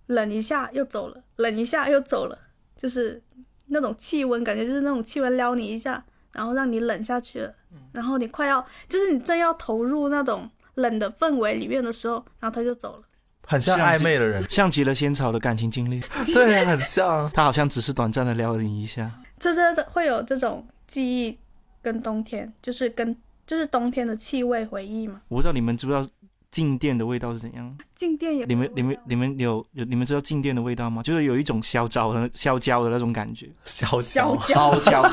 [0.08, 2.38] 冷一下又走了，冷一下又走了，
[2.76, 3.24] 就是
[3.68, 7.54] 那种气温，感觉就是那种气温撩你一下，然后让你冷下去了，
[7.94, 13.04] 然后你快要就是你正要投入那种冷的氛围里面的时候，然后他就走了。
[13.46, 16.02] 很像暧昧的人，像极了仙草的感情经历，
[16.34, 17.30] 对，很像。
[17.34, 19.12] 他好像只是短暂的撩你一下。
[19.40, 21.38] 这真的会有这种记忆
[21.82, 25.22] 跟冬天，就是跟就是冬天的气味回忆嘛。
[25.30, 26.06] 我不知道你们知不知道
[26.50, 27.78] 静电的味道是怎样？
[27.96, 31.04] 静电也你们、你们、你们有有你们知道静电的味道吗？
[31.04, 35.10] 就是有一种烧焦的、烧焦的那种感觉，小小脚烧焦、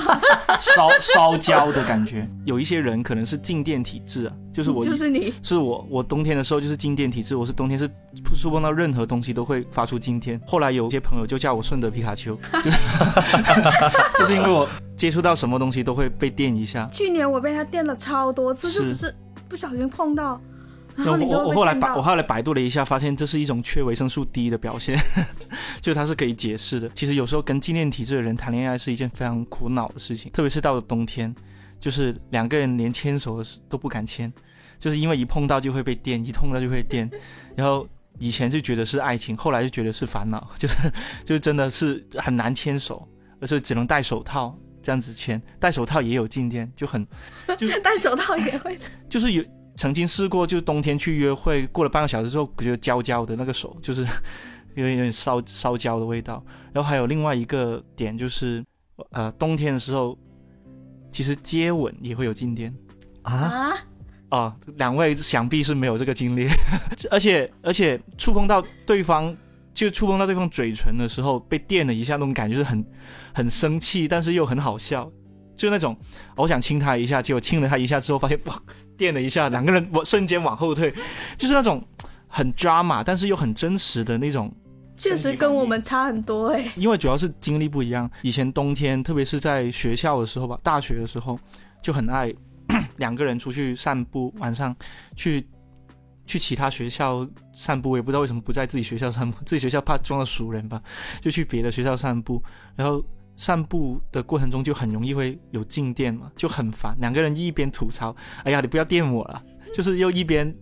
[0.60, 2.28] 烧烧焦的感觉。
[2.44, 7.90] 有一些人可能是静电体质啊，就是我就是你是我，我冬天的时候就是静电体质，我是冬天是
[8.36, 10.40] 触碰到任何东西都会发出静电。
[10.46, 12.70] 后来有些朋友就叫我顺德皮卡丘，就
[14.20, 16.88] 就是因为我接触到什么东西都会被电一下。
[16.92, 19.14] 去年我被他电了超多次，是就只是
[19.48, 20.40] 不小心碰到，
[20.96, 21.74] 我我我后来。
[21.74, 24.98] 百我后来百度了一下，发现这是一种缺维生素 D 的表现，
[25.82, 26.88] 就是它是可以解释的。
[26.90, 31.34] 其实有时候跟静电体质的人谈恋爱是一件非常苦恼的事情，特别是到了冬天，
[31.80, 34.32] 就是两个人连牵手都不敢牵，
[34.78, 37.10] 就是因为一碰到就会被电，一碰到就会电。
[37.56, 37.86] 然后
[38.18, 40.76] 以前就觉得是爱情，后来就觉得是烦恼， 就是
[41.24, 43.06] 就真的是很难牵手，
[43.40, 47.04] 而且只能戴手套这样子牵，戴手套也有静电，就很
[47.58, 48.78] 就 戴手套也会，
[49.08, 49.44] 就是有
[49.76, 54.02] 曾经试过，就冬天去约会，过了半个小时之后，觉得焦焦的那个手，就是
[54.74, 56.44] 有 点有点烧烧焦的味道。
[56.72, 58.64] 然后还有另外一个点就是，
[59.10, 60.18] 呃，冬天的时候，
[61.10, 62.74] 其实接吻也会有静电
[63.22, 63.74] 啊，啊，
[64.28, 64.56] 啊。
[64.76, 66.48] 两位想必是没有这个经历，
[67.10, 69.36] 而且而且触碰到对方。
[69.74, 72.86] 就触碰到对方嘴唇的时候，被电了一下，那种感觉是很
[73.34, 75.10] 很生气，但是又很好笑，
[75.56, 75.96] 就那种
[76.36, 78.62] 我想亲他一下，结果亲了他一下之后，发现哇，
[78.96, 80.92] 电了一下，两个人我瞬间往后退，
[81.38, 81.82] 就是那种
[82.26, 84.52] 很 drama，但是又很真实的那种。
[84.96, 88.08] 确实跟我们差很多哎、因为主要是经历不一样。
[88.22, 91.36] 以前冬天，特别是在学校的时候吧，大学的时候
[91.82, 92.32] 就很爱
[92.98, 94.74] 两个人出去散步，晚上
[95.16, 95.44] 去
[96.26, 100.80] 去其他学校散步，我也不知道为什么不在自己学校散步，自己学校怕撞到熟人吧，
[101.20, 102.42] 就去别的学校散步，
[102.76, 103.04] 然后。
[103.36, 106.96] 散步的过程中就很容易会有静电嘛，就很烦。
[107.00, 109.42] 两个人一边吐槽：“哎呀，你不要电我了。”
[109.74, 110.54] 就是又一边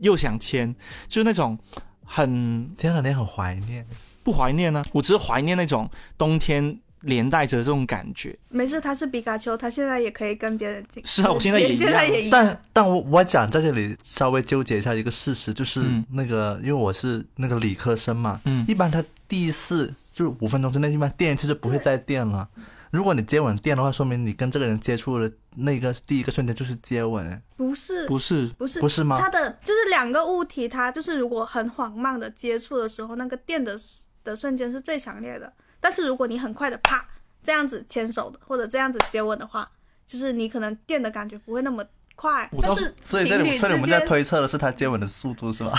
[0.00, 0.74] 又想牵，
[1.06, 1.58] 就是那种
[2.04, 3.86] 很天哪，你很怀念。
[4.22, 8.36] 不怀念呢、我只是怀念那种冬天连带着这种感觉。
[8.48, 11.04] 没事，他是皮卡丘，他现在也可以跟别人进。
[11.06, 12.30] 是啊我现在也一样现在也一样。
[12.30, 22.48] 但但我我讲在这里稍微纠结一下一个事实，就是嗯那个、因为我是那个理科生嘛，嗯一般他第一次就五分钟之内，一般电一次就不会再电了。
[22.90, 33.76] 如果你接吻电的话，说明你跟这个人接触的那个第一个瞬间就是接吻，哎不是不是，不是不是吗它的就是两个物体，它就是如果很缓慢的接触的时候，那个电的
[34.22, 35.52] 的瞬间是最强烈的。
[35.84, 37.06] 但是如果你很快的啪
[37.42, 39.70] 这样子牵手的，或者这样子接吻的话，
[40.06, 42.48] 就是你可能电的感觉不会那么快。
[42.50, 45.72] 我倒但是所以这情侣之里所以我们在间，推测的是他接吻的速度是吧？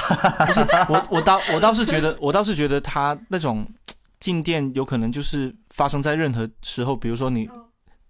[0.45, 3.67] 不是我我倒我倒是觉得 我倒是觉得他那种
[4.19, 7.49] 静电有可能就是发生在任何时候，比如说你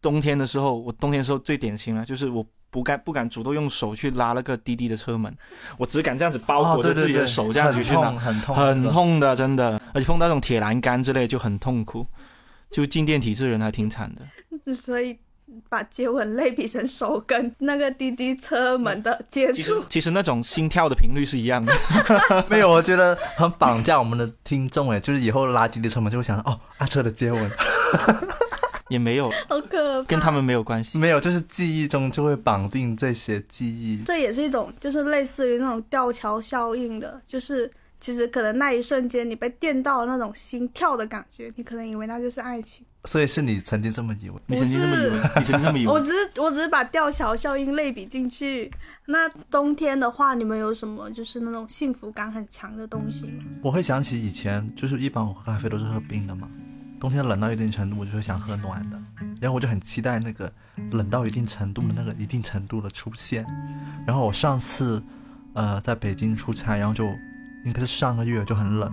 [0.02, 5.34] 冬天的时候，我冬天的时候最典型了，就是我不敢不敢主动用手去拉那个滴滴的车门，
[5.78, 8.84] 我只敢这样子包哦裹着自己的手这样子很去拿痛，很痛，很。
[8.90, 12.06] 痛的，真的，而且碰到那种铁栏杆之类就很痛苦。
[12.70, 15.18] 就静电体质人还挺惨的， 所以
[15.70, 19.86] 把接吻类比成手跟那个滴滴车门的接触。
[19.88, 21.74] 其实那种心跳的频率是一样的。
[22.50, 27.50] 没有，我觉得很绑架我们的听众哎，就是以后拉滴滴车门就会想到哦，阿车的接吻，
[28.90, 30.08] 也没有 好可怕！
[30.08, 30.98] 跟他们没有关系。
[30.98, 34.04] 没有，就是记忆中就会绑定这些记忆。
[34.06, 42.86] 这也是一种，就是类似于那种吊桥效应的，就是其实可能那一瞬间你被电到那种心跳的感觉，你可能以为那就是爱情。
[43.06, 44.36] 所以是你曾经这么以为？
[44.48, 45.18] 你曾经这么以为？
[45.38, 45.94] 你曾经这么以为？
[45.94, 48.72] 我只是我只是把吊桥效应类比进去。
[49.06, 53.44] 那冬天的话，你们有什么就是那种幸福感很强的东西吗？
[53.62, 56.50] 我会想起以前，就是一般我喝咖啡都是喝冰的嘛，
[57.06, 59.00] 冬天冷到一定程度，我就会想喝暖的，
[59.40, 60.52] 然后我就很期待那个
[60.90, 63.46] 冷到一定程度的那个一定程度的出现。
[64.08, 65.04] 然后我上次，
[65.54, 67.06] 呃，在北京出差，然后就
[67.64, 68.92] 应该是上个月就很冷，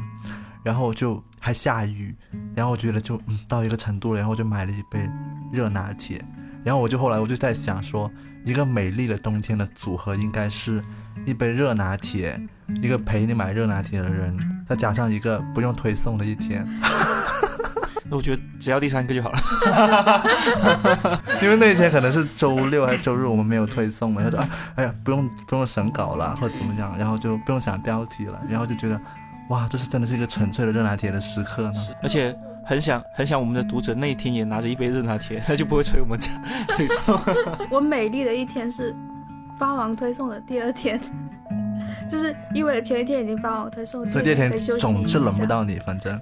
[0.63, 2.15] 然后就还下雨，
[2.55, 5.09] 然后我觉得就嗯到一个程度了，然后我就买了一杯
[5.51, 6.23] 热拿铁，
[6.63, 8.13] 然后我就后来我就在想说，
[8.45, 10.83] 一个美丽的冬天的组合应该是
[11.25, 12.39] 一杯热拿铁，
[12.83, 14.37] 一个陪你买热拿铁的人，
[14.69, 16.67] 再加上一个不用推送的一天，
[18.17, 19.41] 我觉得只要第三个就好了。
[21.43, 29.01] 因为那一天可能是周六还是周日，我们没有推送嘛，然后就啊，哎呀，不用不用审稿了，或者怎么样，然后就不用想标题了，然后就觉得，
[29.49, 31.73] 哇，这是真的是一个纯粹的热拿铁的时刻呢。
[32.03, 36.19] 而且很想很想我们的读者那一天也拿着一杯热拿铁， 他就不会催我们
[36.77, 37.19] 推送。
[37.71, 38.95] 我美丽的一天是
[39.59, 41.01] 发完推送的第二天，
[42.11, 45.19] 就是因为前一天已经发完推送，所以第二天总是。
[45.19, 46.21] 轮不到你，反正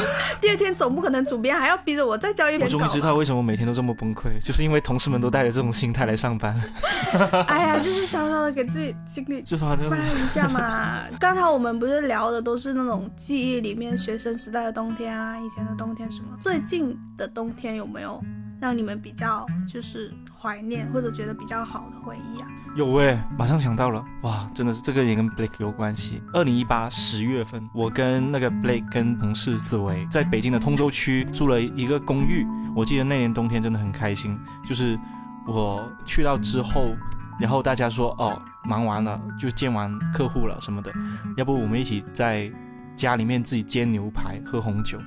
[0.40, 2.86] 第二天总不可能主编还要逼着我再交一我篇稿吧。
[2.86, 6.54] 终于知道为什么每天都这么崩溃， 就是因为同事们都带着这种心态来上班，
[7.48, 11.04] 哎呀，就是小小的给自己心里就发一下嘛。
[11.20, 16.28] 刚才我们不是聊的都是那种记忆里面学生时代的冬天啊，以前的冬天什么。
[16.40, 18.20] 最近的冬天有没有
[18.62, 22.48] 让你们比较就是怀念或者觉得比较好的回忆啊？
[22.76, 26.22] 有诶，马上想到了，哇，真的是这个也跟 Blake 有关系。
[26.32, 32.46] 二零一八十月份，我跟那个 Blake 跟同事紫薇在北京的通州区住了一个公寓。
[32.72, 34.96] 我记得那年冬天真的很开心，就是
[35.44, 36.94] 我去到之后，
[37.40, 40.92] 然后大家说哦，忙完了就见完客户了什么的，
[41.36, 42.48] 要不我们一起在
[42.94, 45.00] 家里面自己煎牛排喝红酒。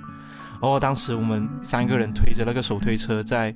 [0.61, 3.53] 然后当时我们三个人推着那个手推车在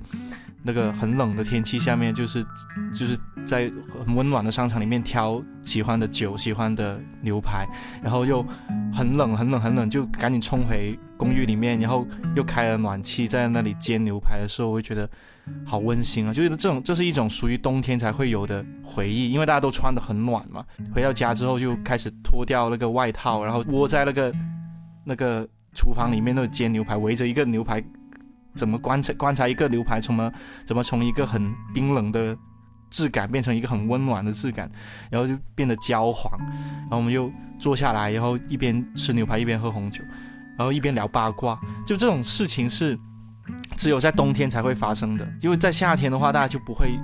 [0.62, 2.44] 那个很冷的天气下面，就是
[2.92, 3.72] 就是在
[4.04, 7.66] 很温暖的商场里面挑喜欢的酒、喜欢的牛排，
[8.02, 8.44] 然后又
[8.92, 15.08] 很冷、很冷、很冷，就赶紧冲回公寓里面，然后又开了暖气，在那里煎牛排的时候，我会觉得
[15.64, 16.32] 好温馨啊！
[16.32, 20.62] 就觉得这种这是一种属于冬天才会有的回忆，因为大家都穿得很暖嘛。
[20.94, 24.32] 回到家之后就开始脱掉那个外套，然后窝在那个
[25.04, 27.82] 那个厨房里面那煎牛排，围着一个牛排。
[28.52, 30.32] 怎么观察观察一个牛排，怎么
[30.64, 32.36] 怎么从一个很冰冷的
[32.90, 34.68] 质感变成一个很温暖的质感，
[35.08, 40.02] 然后就变得焦黄，然后我们又坐下来，然后一边吃牛排一边喝红酒，
[40.58, 41.56] 然后一边聊八卦，
[41.86, 42.98] 就这种事情是
[43.76, 46.98] 只有在冬天才会发生的，因为在夏天的话，大家就不会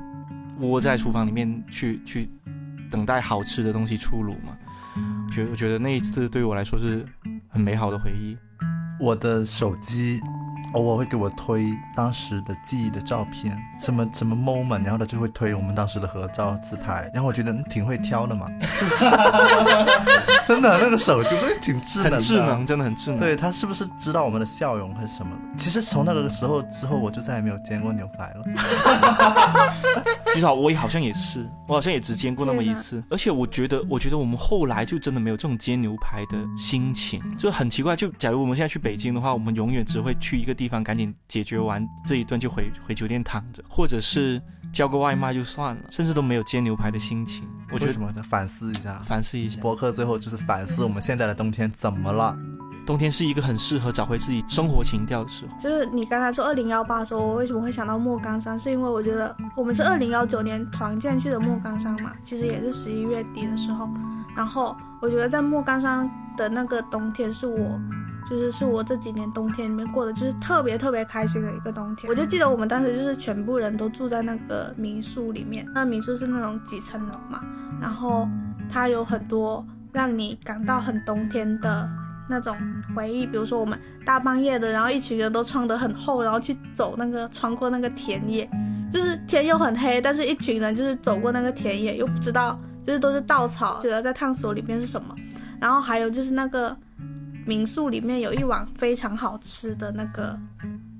[0.58, 2.28] 窝在厨房里面去去
[2.90, 4.58] 等待好吃的东西出炉嘛。
[5.30, 7.06] 觉我觉得那一次对我来说是
[7.56, 8.36] 很美好的回忆。
[9.00, 10.20] 我的手机
[10.74, 18.46] 偶尔会给我推当时的记忆的照片，什么什么 moment，然后他就会推我们当时的合照自拍，然后我觉得嗯挺会挑的嘛，
[20.46, 23.18] 真的那个手机我觉得挺智能的，很智能，真的很智能。
[23.18, 25.58] 对他是不是知道我们的笑容还是什么的？
[25.58, 28.44] 其实从那个时候之后，我就再也没有煎过牛排了。
[30.36, 37.96] 其实我也好像也是，我好像也只煎过那么一次，而且我觉得，我觉得我们后来就真的没有这种煎牛排的心情，就很奇怪。
[37.96, 44.40] 就假如我们现在去北京的话，我们永远只会去一个地方，赶紧解决完这一顿就回回酒店躺着，或者是
[44.72, 47.48] 叫个外卖就算了，甚至都没有煎牛排的心情。
[47.72, 48.22] 我觉得什么呢？
[48.28, 49.00] 反思一下。
[49.02, 52.36] 反思一下，博客最后就是反思我们现在的冬天怎么了？
[52.86, 55.58] 冬天是一个很适合找回自己生活情调的时候。
[55.58, 58.56] 就是你刚才说二零幺八的时候，我为什么会想到莫干山？
[58.56, 63.88] 是因为我觉得我们是二零幺九年团建去的莫干山嘛，其实也是十一月底的时候。
[64.36, 67.80] 然后我觉得在莫干山的那个冬天是我，
[68.30, 72.08] 就是是我这几年冬天里面过的就是特别特别开心的一个冬天。
[72.08, 77.42] 我就记得我们当时就是全部人都住在那个民宿里面，那民宿是那种几层楼嘛，
[77.80, 78.28] 然后
[78.70, 81.88] 它有很多让你感到很冬天的
[82.28, 82.56] 那种
[82.94, 88.48] 回忆，比如说我们大半夜的，然后一群人都穿得很厚，然后去走那个穿过那个田野，
[88.90, 95.14] 就是天又很黑，但是一群人就是走过那个田野，又不知道就是都是稻草，觉得在探索里面是什么。
[95.60, 96.76] 然后还有就是那个
[97.46, 100.36] 民宿里面有一碗非常好吃的那个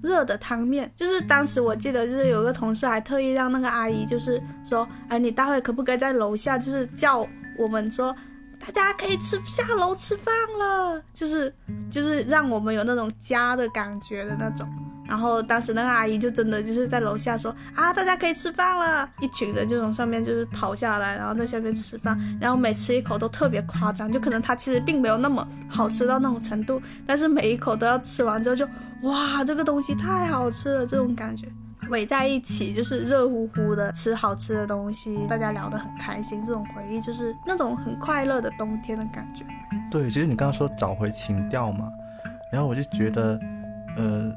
[0.03, 7.27] 热的汤面，就是当时我记得就是有个同事还特意让那个阿姨就是说，哎，你待会可不可以在楼下就是叫
[7.59, 8.15] 我们说。
[8.59, 11.55] 大家可以吃下楼吃饭了，就是
[11.91, 14.69] 就是让我们有那种家的感觉的那种。
[15.09, 28.67] 然后当时那个阿姨就真的就是在楼下说啊，大家可以吃饭了，一群人就从上面就是跑下来，然后在下面吃饭，然后每吃一口都特别夸张，就可能它其实并没有那么好吃到那种程度，但是每一口都要吃完之后就
[29.03, 31.47] 哇，这个东西太好吃了，这种感觉。
[31.91, 39.45] 围在一起，就是热乎乎的吃好吃的东西，大家聊得很开心，这种回忆就是那种很快乐的冬天的感觉。
[39.91, 41.93] 对，其实你刚刚说找回情调嘛，
[42.51, 43.39] 然后我就觉得，
[43.97, 44.33] 呃，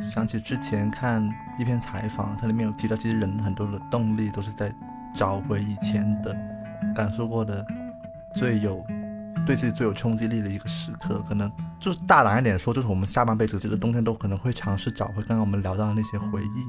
[0.00, 1.22] 想起之前看
[1.58, 4.72] 一篇采访，它里面有提到，其实人很多的动力都是在
[5.14, 6.36] 找回以前的
[6.94, 7.64] 感受过的
[8.34, 8.84] 最有
[9.46, 16.66] 对自己最有冲击力的一个时刻，可能就是大胆一点说，就是我们下半辈子这个冬天都可能会尝试找回刚刚我们聊到的那些回忆，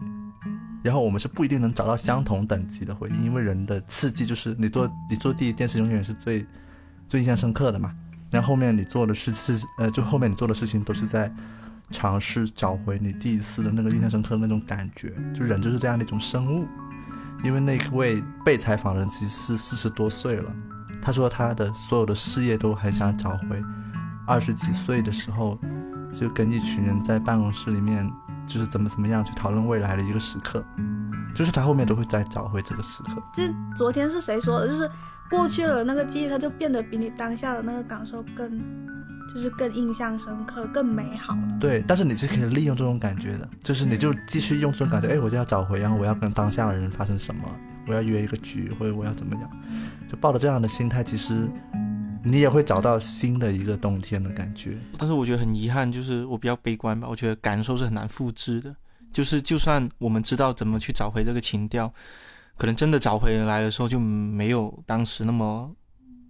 [0.82, 6.46] 然后我们是不一定能找到相同等级的回忆，因为人的刺激就是你做你做第一件事永远是最
[7.08, 7.94] 最印象深刻的嘛，
[8.32, 11.32] 然后后面你做的事是呃，就后面你做的事情都是在
[11.92, 16.68] 尝试找回你第一次的那个印象深刻的那种感觉，就人就是这样的一种生物。
[17.44, 20.56] 因为那位被采访人其实是四十多岁了，
[21.04, 23.62] 他说他的所有的事业都很想找回
[24.26, 25.60] 二十几岁的时候，
[26.14, 28.10] 就跟一群人在办公室里面，
[28.48, 30.64] 就是怎么怎么样去讨论未来的一个时刻，
[31.36, 33.22] 就是他后面都会再找回这个时刻。
[33.34, 34.68] 就是昨天是谁说的？
[34.70, 34.90] 就是
[35.30, 38.62] 过去了那个记忆，它就变得比你当下的那个感受更，
[39.34, 41.58] 就是更印象深刻、更美好了。
[41.60, 47.42] 对，但是你是可以利用这种感觉的，就是你就继续用这种感觉，哎，我就要找回，然后我要跟当下的人发生什么，
[47.88, 49.52] 我要约一个局，或者我要怎么样，
[50.10, 51.50] 就抱着这样的心态，其实
[52.24, 54.78] 你也会找到新的一个冬天的感觉。
[54.98, 57.08] 但是我觉得很遗憾，就是我比较悲观吧。
[57.10, 58.76] 我觉得感受是很难复制的，
[59.12, 61.92] 就是就算我们知道怎么去找回这个情调，
[62.58, 65.70] 可能真的找回来的时候就没有当时那么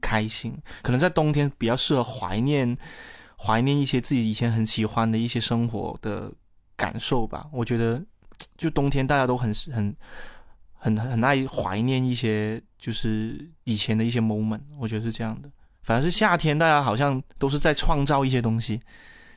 [0.01, 0.57] 开心。
[0.81, 2.75] 可能在冬天比较适合怀念，
[3.37, 6.31] 怀念一些自己以前很喜欢的一些生活的
[6.75, 7.47] 感受吧。
[7.51, 8.03] 我觉得，
[8.57, 9.95] 就冬天大家都很很
[10.83, 14.59] 很很爱怀念一些就是以前的一些 moment。
[14.77, 15.49] 我觉得是这样的。
[15.81, 18.81] 反而是夏天，大家好像都是在创造一些东西，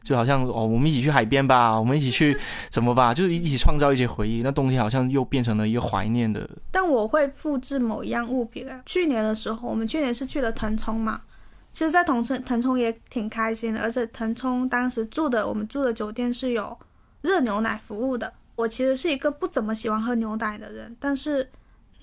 [0.03, 2.37] 就好像哦，我们一起去海边吧，我们一起去
[2.69, 4.43] 怎么吧，就是一起创造一些回忆。
[4.43, 6.49] 那冬天好像又变成了一个怀念的。
[6.73, 8.83] 但我会复制某一样物品啊。
[8.85, 11.23] 去年的时候，我们去年是去了腾冲嘛，
[11.71, 16.77] 其实，在腾冲腾冲也挺开心的，而且腾冲当时住的我们住的酒店是有
[17.23, 18.33] 热牛奶服务的。
[18.57, 21.49] 我其实是一个不怎么喜欢喝牛奶的人，但是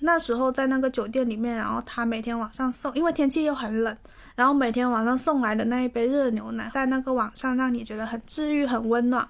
[0.00, 3.96] 那时候在那个酒店里面，然后他每天晚上送，因为天气又很冷，
[4.34, 9.28] 然后每天晚上送来的那一杯热牛奶，在那个晚上让你觉得很治愈、很温暖。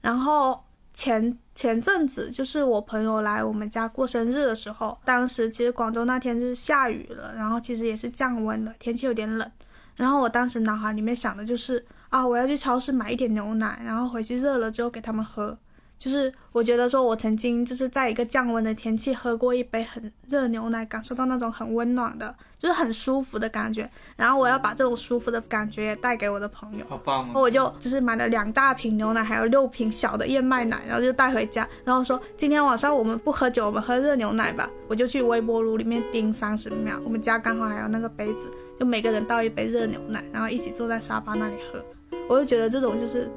[0.00, 0.62] 然后
[0.92, 9.50] 前前阵子就是我朋友来我们家过生日的时候，当时其实广州那天就是下雨了，然后其实也是降温了，天气有点冷。
[9.94, 15.56] 然后我当时脑海里面想的就是啊，我要去超市买一点牛奶，然后回去热了之后给他们喝。
[15.98, 23.90] 就是我觉得说，我曾经就是在一个降温的天气喝过一杯很热牛奶，感受到那种很温暖的，就是很舒服的感觉。
[24.14, 26.84] 然后我要把这种舒服的感觉也带给我的朋友。
[26.88, 27.32] 好棒啊！
[27.34, 34.68] 我就就是买了两大瓶牛奶，还有六瓶小的燕麦奶，然后就带回家，然后说今天晚上我们不喝酒，我们喝热牛奶吧。
[34.88, 41.82] 我就去微波炉里面叮三十秒，我们家刚好还有那个杯子，就每个人倒一杯热牛奶，然后一起坐在沙发那里喝。
[42.28, 43.28] 我就觉得这种就是，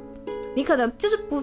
[0.55, 1.41] 你可能就是不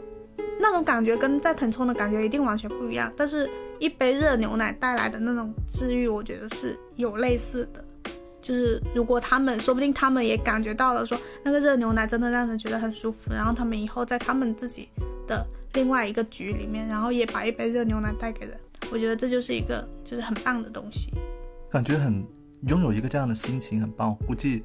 [0.60, 7.84] 那种感觉跟在腾冲的感觉一定完全不一样，但是一杯热牛奶带来的那种治愈，我觉得是有类似的。
[8.40, 14.88] 就是如果他们说不定他们也感觉到了，说那个热牛奶真的让人觉得很舒服，然后他们以后在他们自己
[15.26, 18.56] 的另外一个局里面，然后也把一杯热牛奶带给人，
[18.92, 21.12] 我觉得这就是一个就是很棒的东西。
[21.68, 22.24] 感觉很
[22.68, 24.14] 拥有一个这样的心情很棒。
[24.26, 24.62] 估计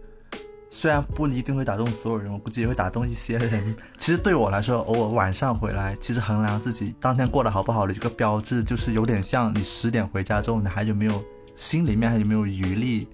[0.74, 3.76] 虽然不一定会打动所有人，我估计也会打动一些人。
[3.98, 11.24] 其实对我来说，偶尔晚上回来，其实衡量自己当天过得好不好的一个标志，就是有点像你十点回家之后，你还有没有
[11.56, 13.08] 心里面还有没有余力，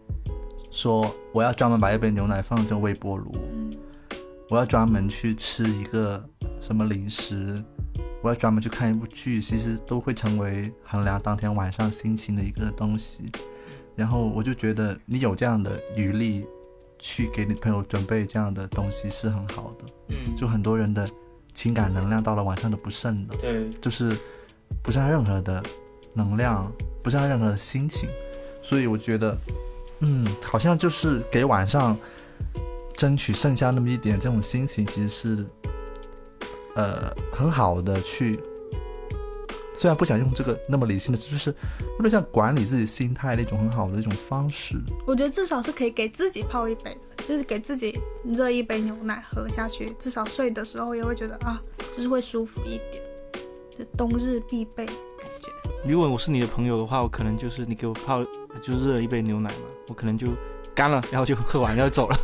[0.70, 3.32] 说我要专门把一杯牛奶放进微波炉，
[4.50, 6.24] 我要专门去吃一个
[6.62, 7.62] 什么零食。
[8.24, 13.32] 我要专门去看一部剧，其实都会成为衡量当天晚上心情的一个东西。
[13.96, 16.46] 然后我就觉得你有这样的余力，
[17.00, 19.86] 去给你朋友准备这样的东西是很好的。
[20.10, 21.10] 嗯，就很多人的
[21.54, 24.16] 情感能量到了晚上都不剩的，对，就是
[24.82, 25.64] 不剩任何的
[26.14, 26.72] 能量，
[27.04, 28.10] 不剩任何的心情。
[28.62, 29.38] 所以我觉得，
[30.00, 31.98] 嗯，好像就是给晚上
[32.94, 35.46] 争取剩下那么一点这种心情，其实是
[36.76, 38.40] 呃很好的去。
[39.78, 41.54] 虽然不想用这个那么理性的，就是
[41.98, 44.76] 有点像管理自己心态的一种很好的一种方式。
[45.06, 51.62] 我觉得至少是可以给自己泡一杯的，就是给自己热一杯牛奶喝下去，至少睡的时候也会觉得啊，
[51.96, 53.04] 就是会舒服一点，
[53.70, 54.96] 就冬日必备感
[55.40, 55.52] 觉。
[55.86, 58.26] 如果我是你的朋友的话，我可能就是你给我泡
[58.60, 60.28] 就热一杯牛奶嘛，我可能就
[60.74, 62.18] 干了，然后就喝完就走了。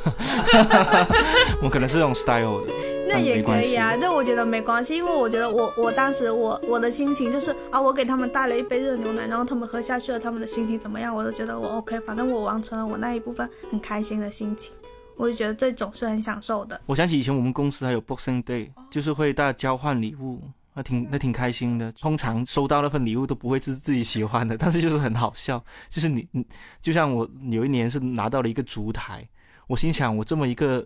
[1.62, 2.92] 我可能是这种 style 的。
[3.14, 14.74] 那也可以啊，这我觉得没关系，因为我觉得我我当时我我的心情就是啊，我给他们带了一杯热牛奶，然后他们喝下去了，他们的心情怎么样，我都觉得我 OK，反正我完成了我那一部分很开心的心情，
[15.16, 16.82] 我就觉得这种是很享受的。
[16.88, 20.41] 我想起以前我们公司还有 Boxing Day，就是会大家交换礼物，
[20.74, 21.91] 那挺那挺开心的。
[21.91, 25.64] 通常收到那份礼物都不会是自己喜欢的，但是就是很好笑。
[25.89, 26.45] 就是你你
[26.82, 29.28] 就像我有一年是拿到了一个烛台，
[29.68, 30.86] 我心想我这么一个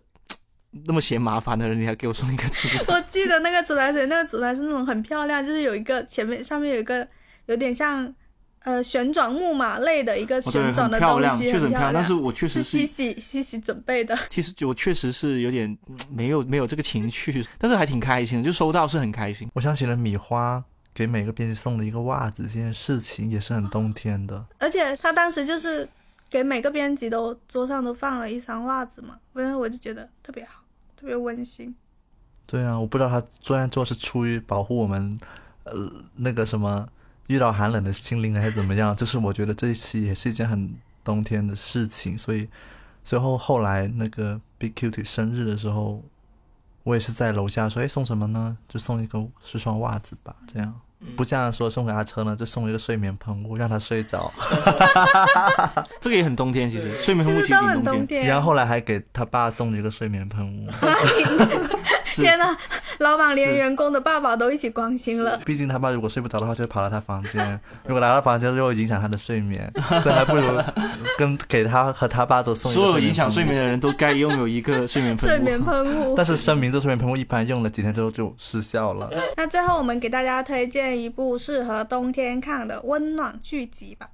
[0.85, 2.83] 那么嫌麻烦的人，你还给我送一个烛台？
[2.93, 7.07] 我记得那个烛台水，那个烛台是那种很漂亮，就是有一个前面上面有一个
[7.47, 8.13] 有点像
[8.63, 11.93] 呃旋转木马类的一个旋转的很漂亮，东西，确实很漂亮。
[11.93, 14.17] 但是我确是实是西西西西准备的。
[14.29, 19.49] 其实我确实是有点嗯没有没有这个情趣， 但是还挺开心的，就收到是很开心。
[19.53, 20.63] 我想起了米花
[20.93, 24.45] 给每个编辑送了一个袜子这件事情，也是很冬天的。
[24.59, 25.87] 而且他当时就是
[26.29, 30.61] 给每个编辑都桌上都放了一双袜子嘛，反正我就觉得特别好，
[30.95, 31.73] 特别温馨。
[32.45, 35.17] 对啊，我不知道他这样做是出于保护我们，
[35.63, 36.87] 呃，那个什么
[37.27, 38.95] 遇到寒冷的心灵还是怎么样？
[38.97, 40.73] 就是我觉得这一期也是一件很
[41.03, 42.47] 冬天的事情，所以
[43.03, 46.03] 最后后来那个 Big Cutie 生日的时候，
[46.83, 48.57] 我也是在楼下说，哎，送什么呢？
[48.67, 50.79] 就送一个是双袜子吧，这样。
[51.15, 54.31] 不像说送给阿车呢，就送了一个睡眠喷雾，让他睡着。
[56.01, 57.83] 这个也很冬天，其实睡眠喷雾其实挺冬天。
[57.83, 58.25] 冬天。
[58.25, 60.67] 然后后来还给他爸送了一个睡眠喷雾。
[62.17, 62.55] 是天呐，
[62.99, 65.37] 老板连员工的爸爸都一起关心了。
[65.45, 67.43] 毕竟他爸如果睡不着的话，就会跑到他房间；
[67.85, 69.71] 如果来到房间，就会影响他的睡眠，
[70.03, 70.43] 所以还不如
[71.17, 75.29] 跟给他和他爸都送所有影响睡眠的人都该拥有一个睡眠喷雾。
[75.29, 76.15] 睡眠喷雾。
[76.17, 79.09] 但是声明，这睡眠喷雾一般用了几天之后就失效了。
[79.35, 84.09] 那最后我们给大家推荐一部适合冬天看的温暖剧集吧，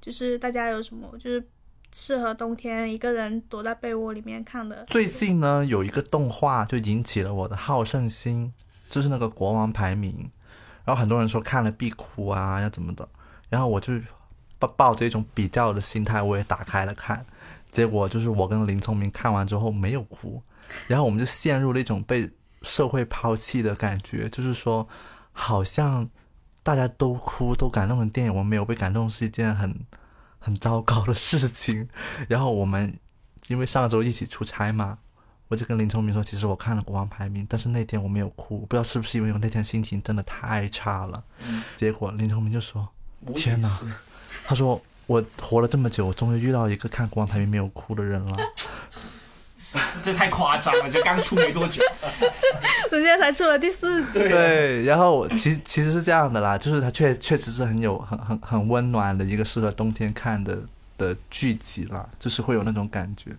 [0.00, 1.44] 就是大家有什么就是
[1.92, 4.84] 适合冬天一个人躲在被窝里面看的。
[4.86, 8.52] 最近呢，有一个动画就引起了我的好胜心，
[8.90, 10.30] 就是那个国王排名。
[10.84, 13.06] 然后很多人说看了必哭啊，要怎么的，
[13.50, 13.92] 然后我就
[14.58, 17.26] 抱抱着一种比较的心态，我也打开了看。
[17.70, 20.42] 结果就是我跟林聪明看完之后没有哭，
[20.86, 22.30] 然后我们就陷入了一种被
[22.62, 24.88] 社会抛弃的感觉，就是说
[25.32, 26.08] 好像
[26.62, 29.78] 大家都哭都感动的电影，我们没有被感动是一件很
[30.48, 31.86] 很糟糕的事情。
[32.26, 32.98] 然后我们
[33.48, 34.98] 因为上周一起出差嘛，
[35.48, 41.22] 我就跟林聪明说，其实我看了《国王排名》，但是那天我没有哭，不知道是不是因为我那天心情真的太差了。
[41.76, 42.88] 结果林聪明就说
[43.36, 43.70] ：“天哪！”
[44.46, 48.36] 他说：“我活了这么久，我终于遇到一个看《国王排名》没有哭的人了。
[50.04, 51.82] 这太夸张了，就刚出没多久。
[52.90, 60.58] 人家才出了第四集，对，然后我其实其实是这样的啦，就是它确确实是很有很很很温暖的一个适合冬天看的
[60.96, 63.30] 的剧集啦，就是会有那种感觉。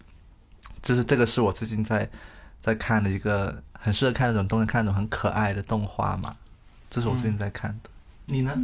[0.82, 2.10] 就是这个是我最近在
[2.62, 6.36] 在看的一个很适合看那种冬天看那种很可爱的动画嘛，
[6.90, 7.90] 这是我最近在看的。
[8.26, 8.56] 你呢？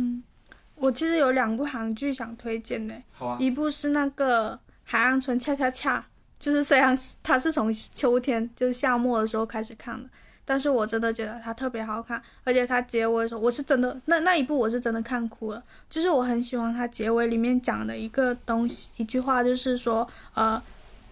[0.76, 3.38] 我其实有两部韩剧想推荐呢，好啊。
[3.40, 6.00] 一部是那个《海岸村恰恰恰》，
[6.46, 10.08] 就是虽然它是从秋天就是夏末的时候开始看的，
[10.46, 20.62] 但是我真的觉得它特别好看，而且它结尾的时候，我是真的那那一部我是真的看哭了，就是我很喜欢它结尾里面讲的一个东西，一句话就是说，呃，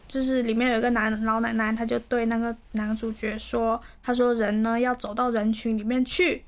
[0.08, 6.44] 就是里面有一个男老奶奶，她就对那个男主角说，她说人呢要走到人群里面去，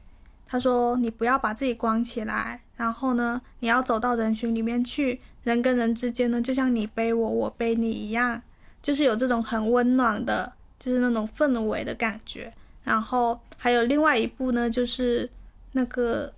[0.46, 8.40] 她说你不要把自己关起来，然后呢你要走到人群里面去，人跟人之间呢就像你背我，我背你一样，
[8.86, 12.54] 就是有这种很温暖的，就是那种氛围的感觉。
[12.84, 15.28] 然后还有另外一部呢，就是
[15.72, 16.32] 那个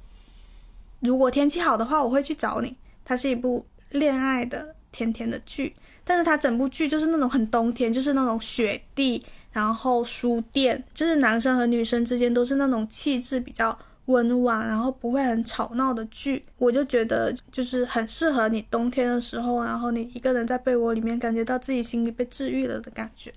[1.02, 2.74] 如果天气好的话，我会去找你。
[3.04, 5.74] 它是一部恋爱的甜甜的剧，
[6.06, 9.22] 但是它整部剧就是那种很冬天，就是那种雪地，
[9.52, 13.78] 然后书店，就是男生和女生之间都是那种气质比较
[14.08, 16.44] 温婉，然后不会很吵闹的剧。
[16.58, 23.32] 我就觉得就是很适合你冬天的时候，然后你一个人在被窝里面，感觉到自己心里被治愈了的感觉。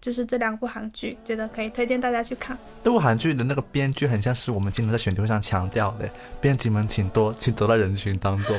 [0.00, 2.56] 就是这两部韩剧，觉得可以推荐大家去看。
[2.82, 6.08] 这部韩剧的那个编剧很像是我们经常在选题会上强调的，
[6.40, 8.58] 编辑们请多请走到人群当中，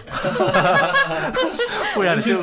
[1.93, 2.37] 不然你就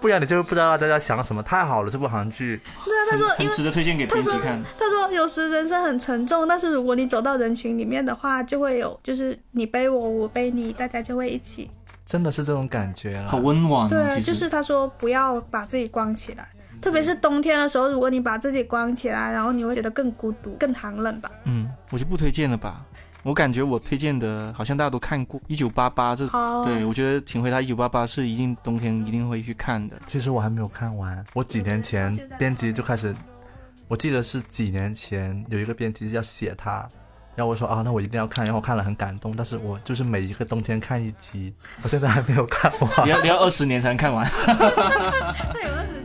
[0.00, 1.42] 不然你就不知道大家想什么。
[1.42, 4.62] 太好了，这部韩剧，对啊，他说，因很为值得推荐给编辑看。
[4.78, 11.70] 他说有时人生很沉重，但是如果你走到人群里面的话，就会有就是你背我，我背你，大家就会一起。
[12.06, 13.28] 真的是这种感觉了。
[13.28, 16.48] 好温暖哦，对就是他说不要把自己关起来，
[16.80, 21.30] 特别是冬天的时候，如果你把自己关起来，然后你会觉得更孤独、更寒冷吧。
[21.44, 22.84] 嗯，我就不推荐了吧。
[23.22, 29.96] 我感觉我推荐的好像大家都看过 《一九八八》这，好，对我觉得《请回答一九八八》是一定冬天一定会去看的。
[30.06, 33.14] 其实我还没有看完，我几年前编辑就开始，
[33.88, 36.88] 我记得是几年前有一个编辑要写他，
[37.36, 41.52] 然后我说啊，那我一定要看，然后我看了很感动，但是我就是每一个冬天看一集，
[41.82, 43.10] 我现在还没有看完你。
[43.10, 44.26] 要你要二十年才能看完。
[44.48, 45.99] 那有二十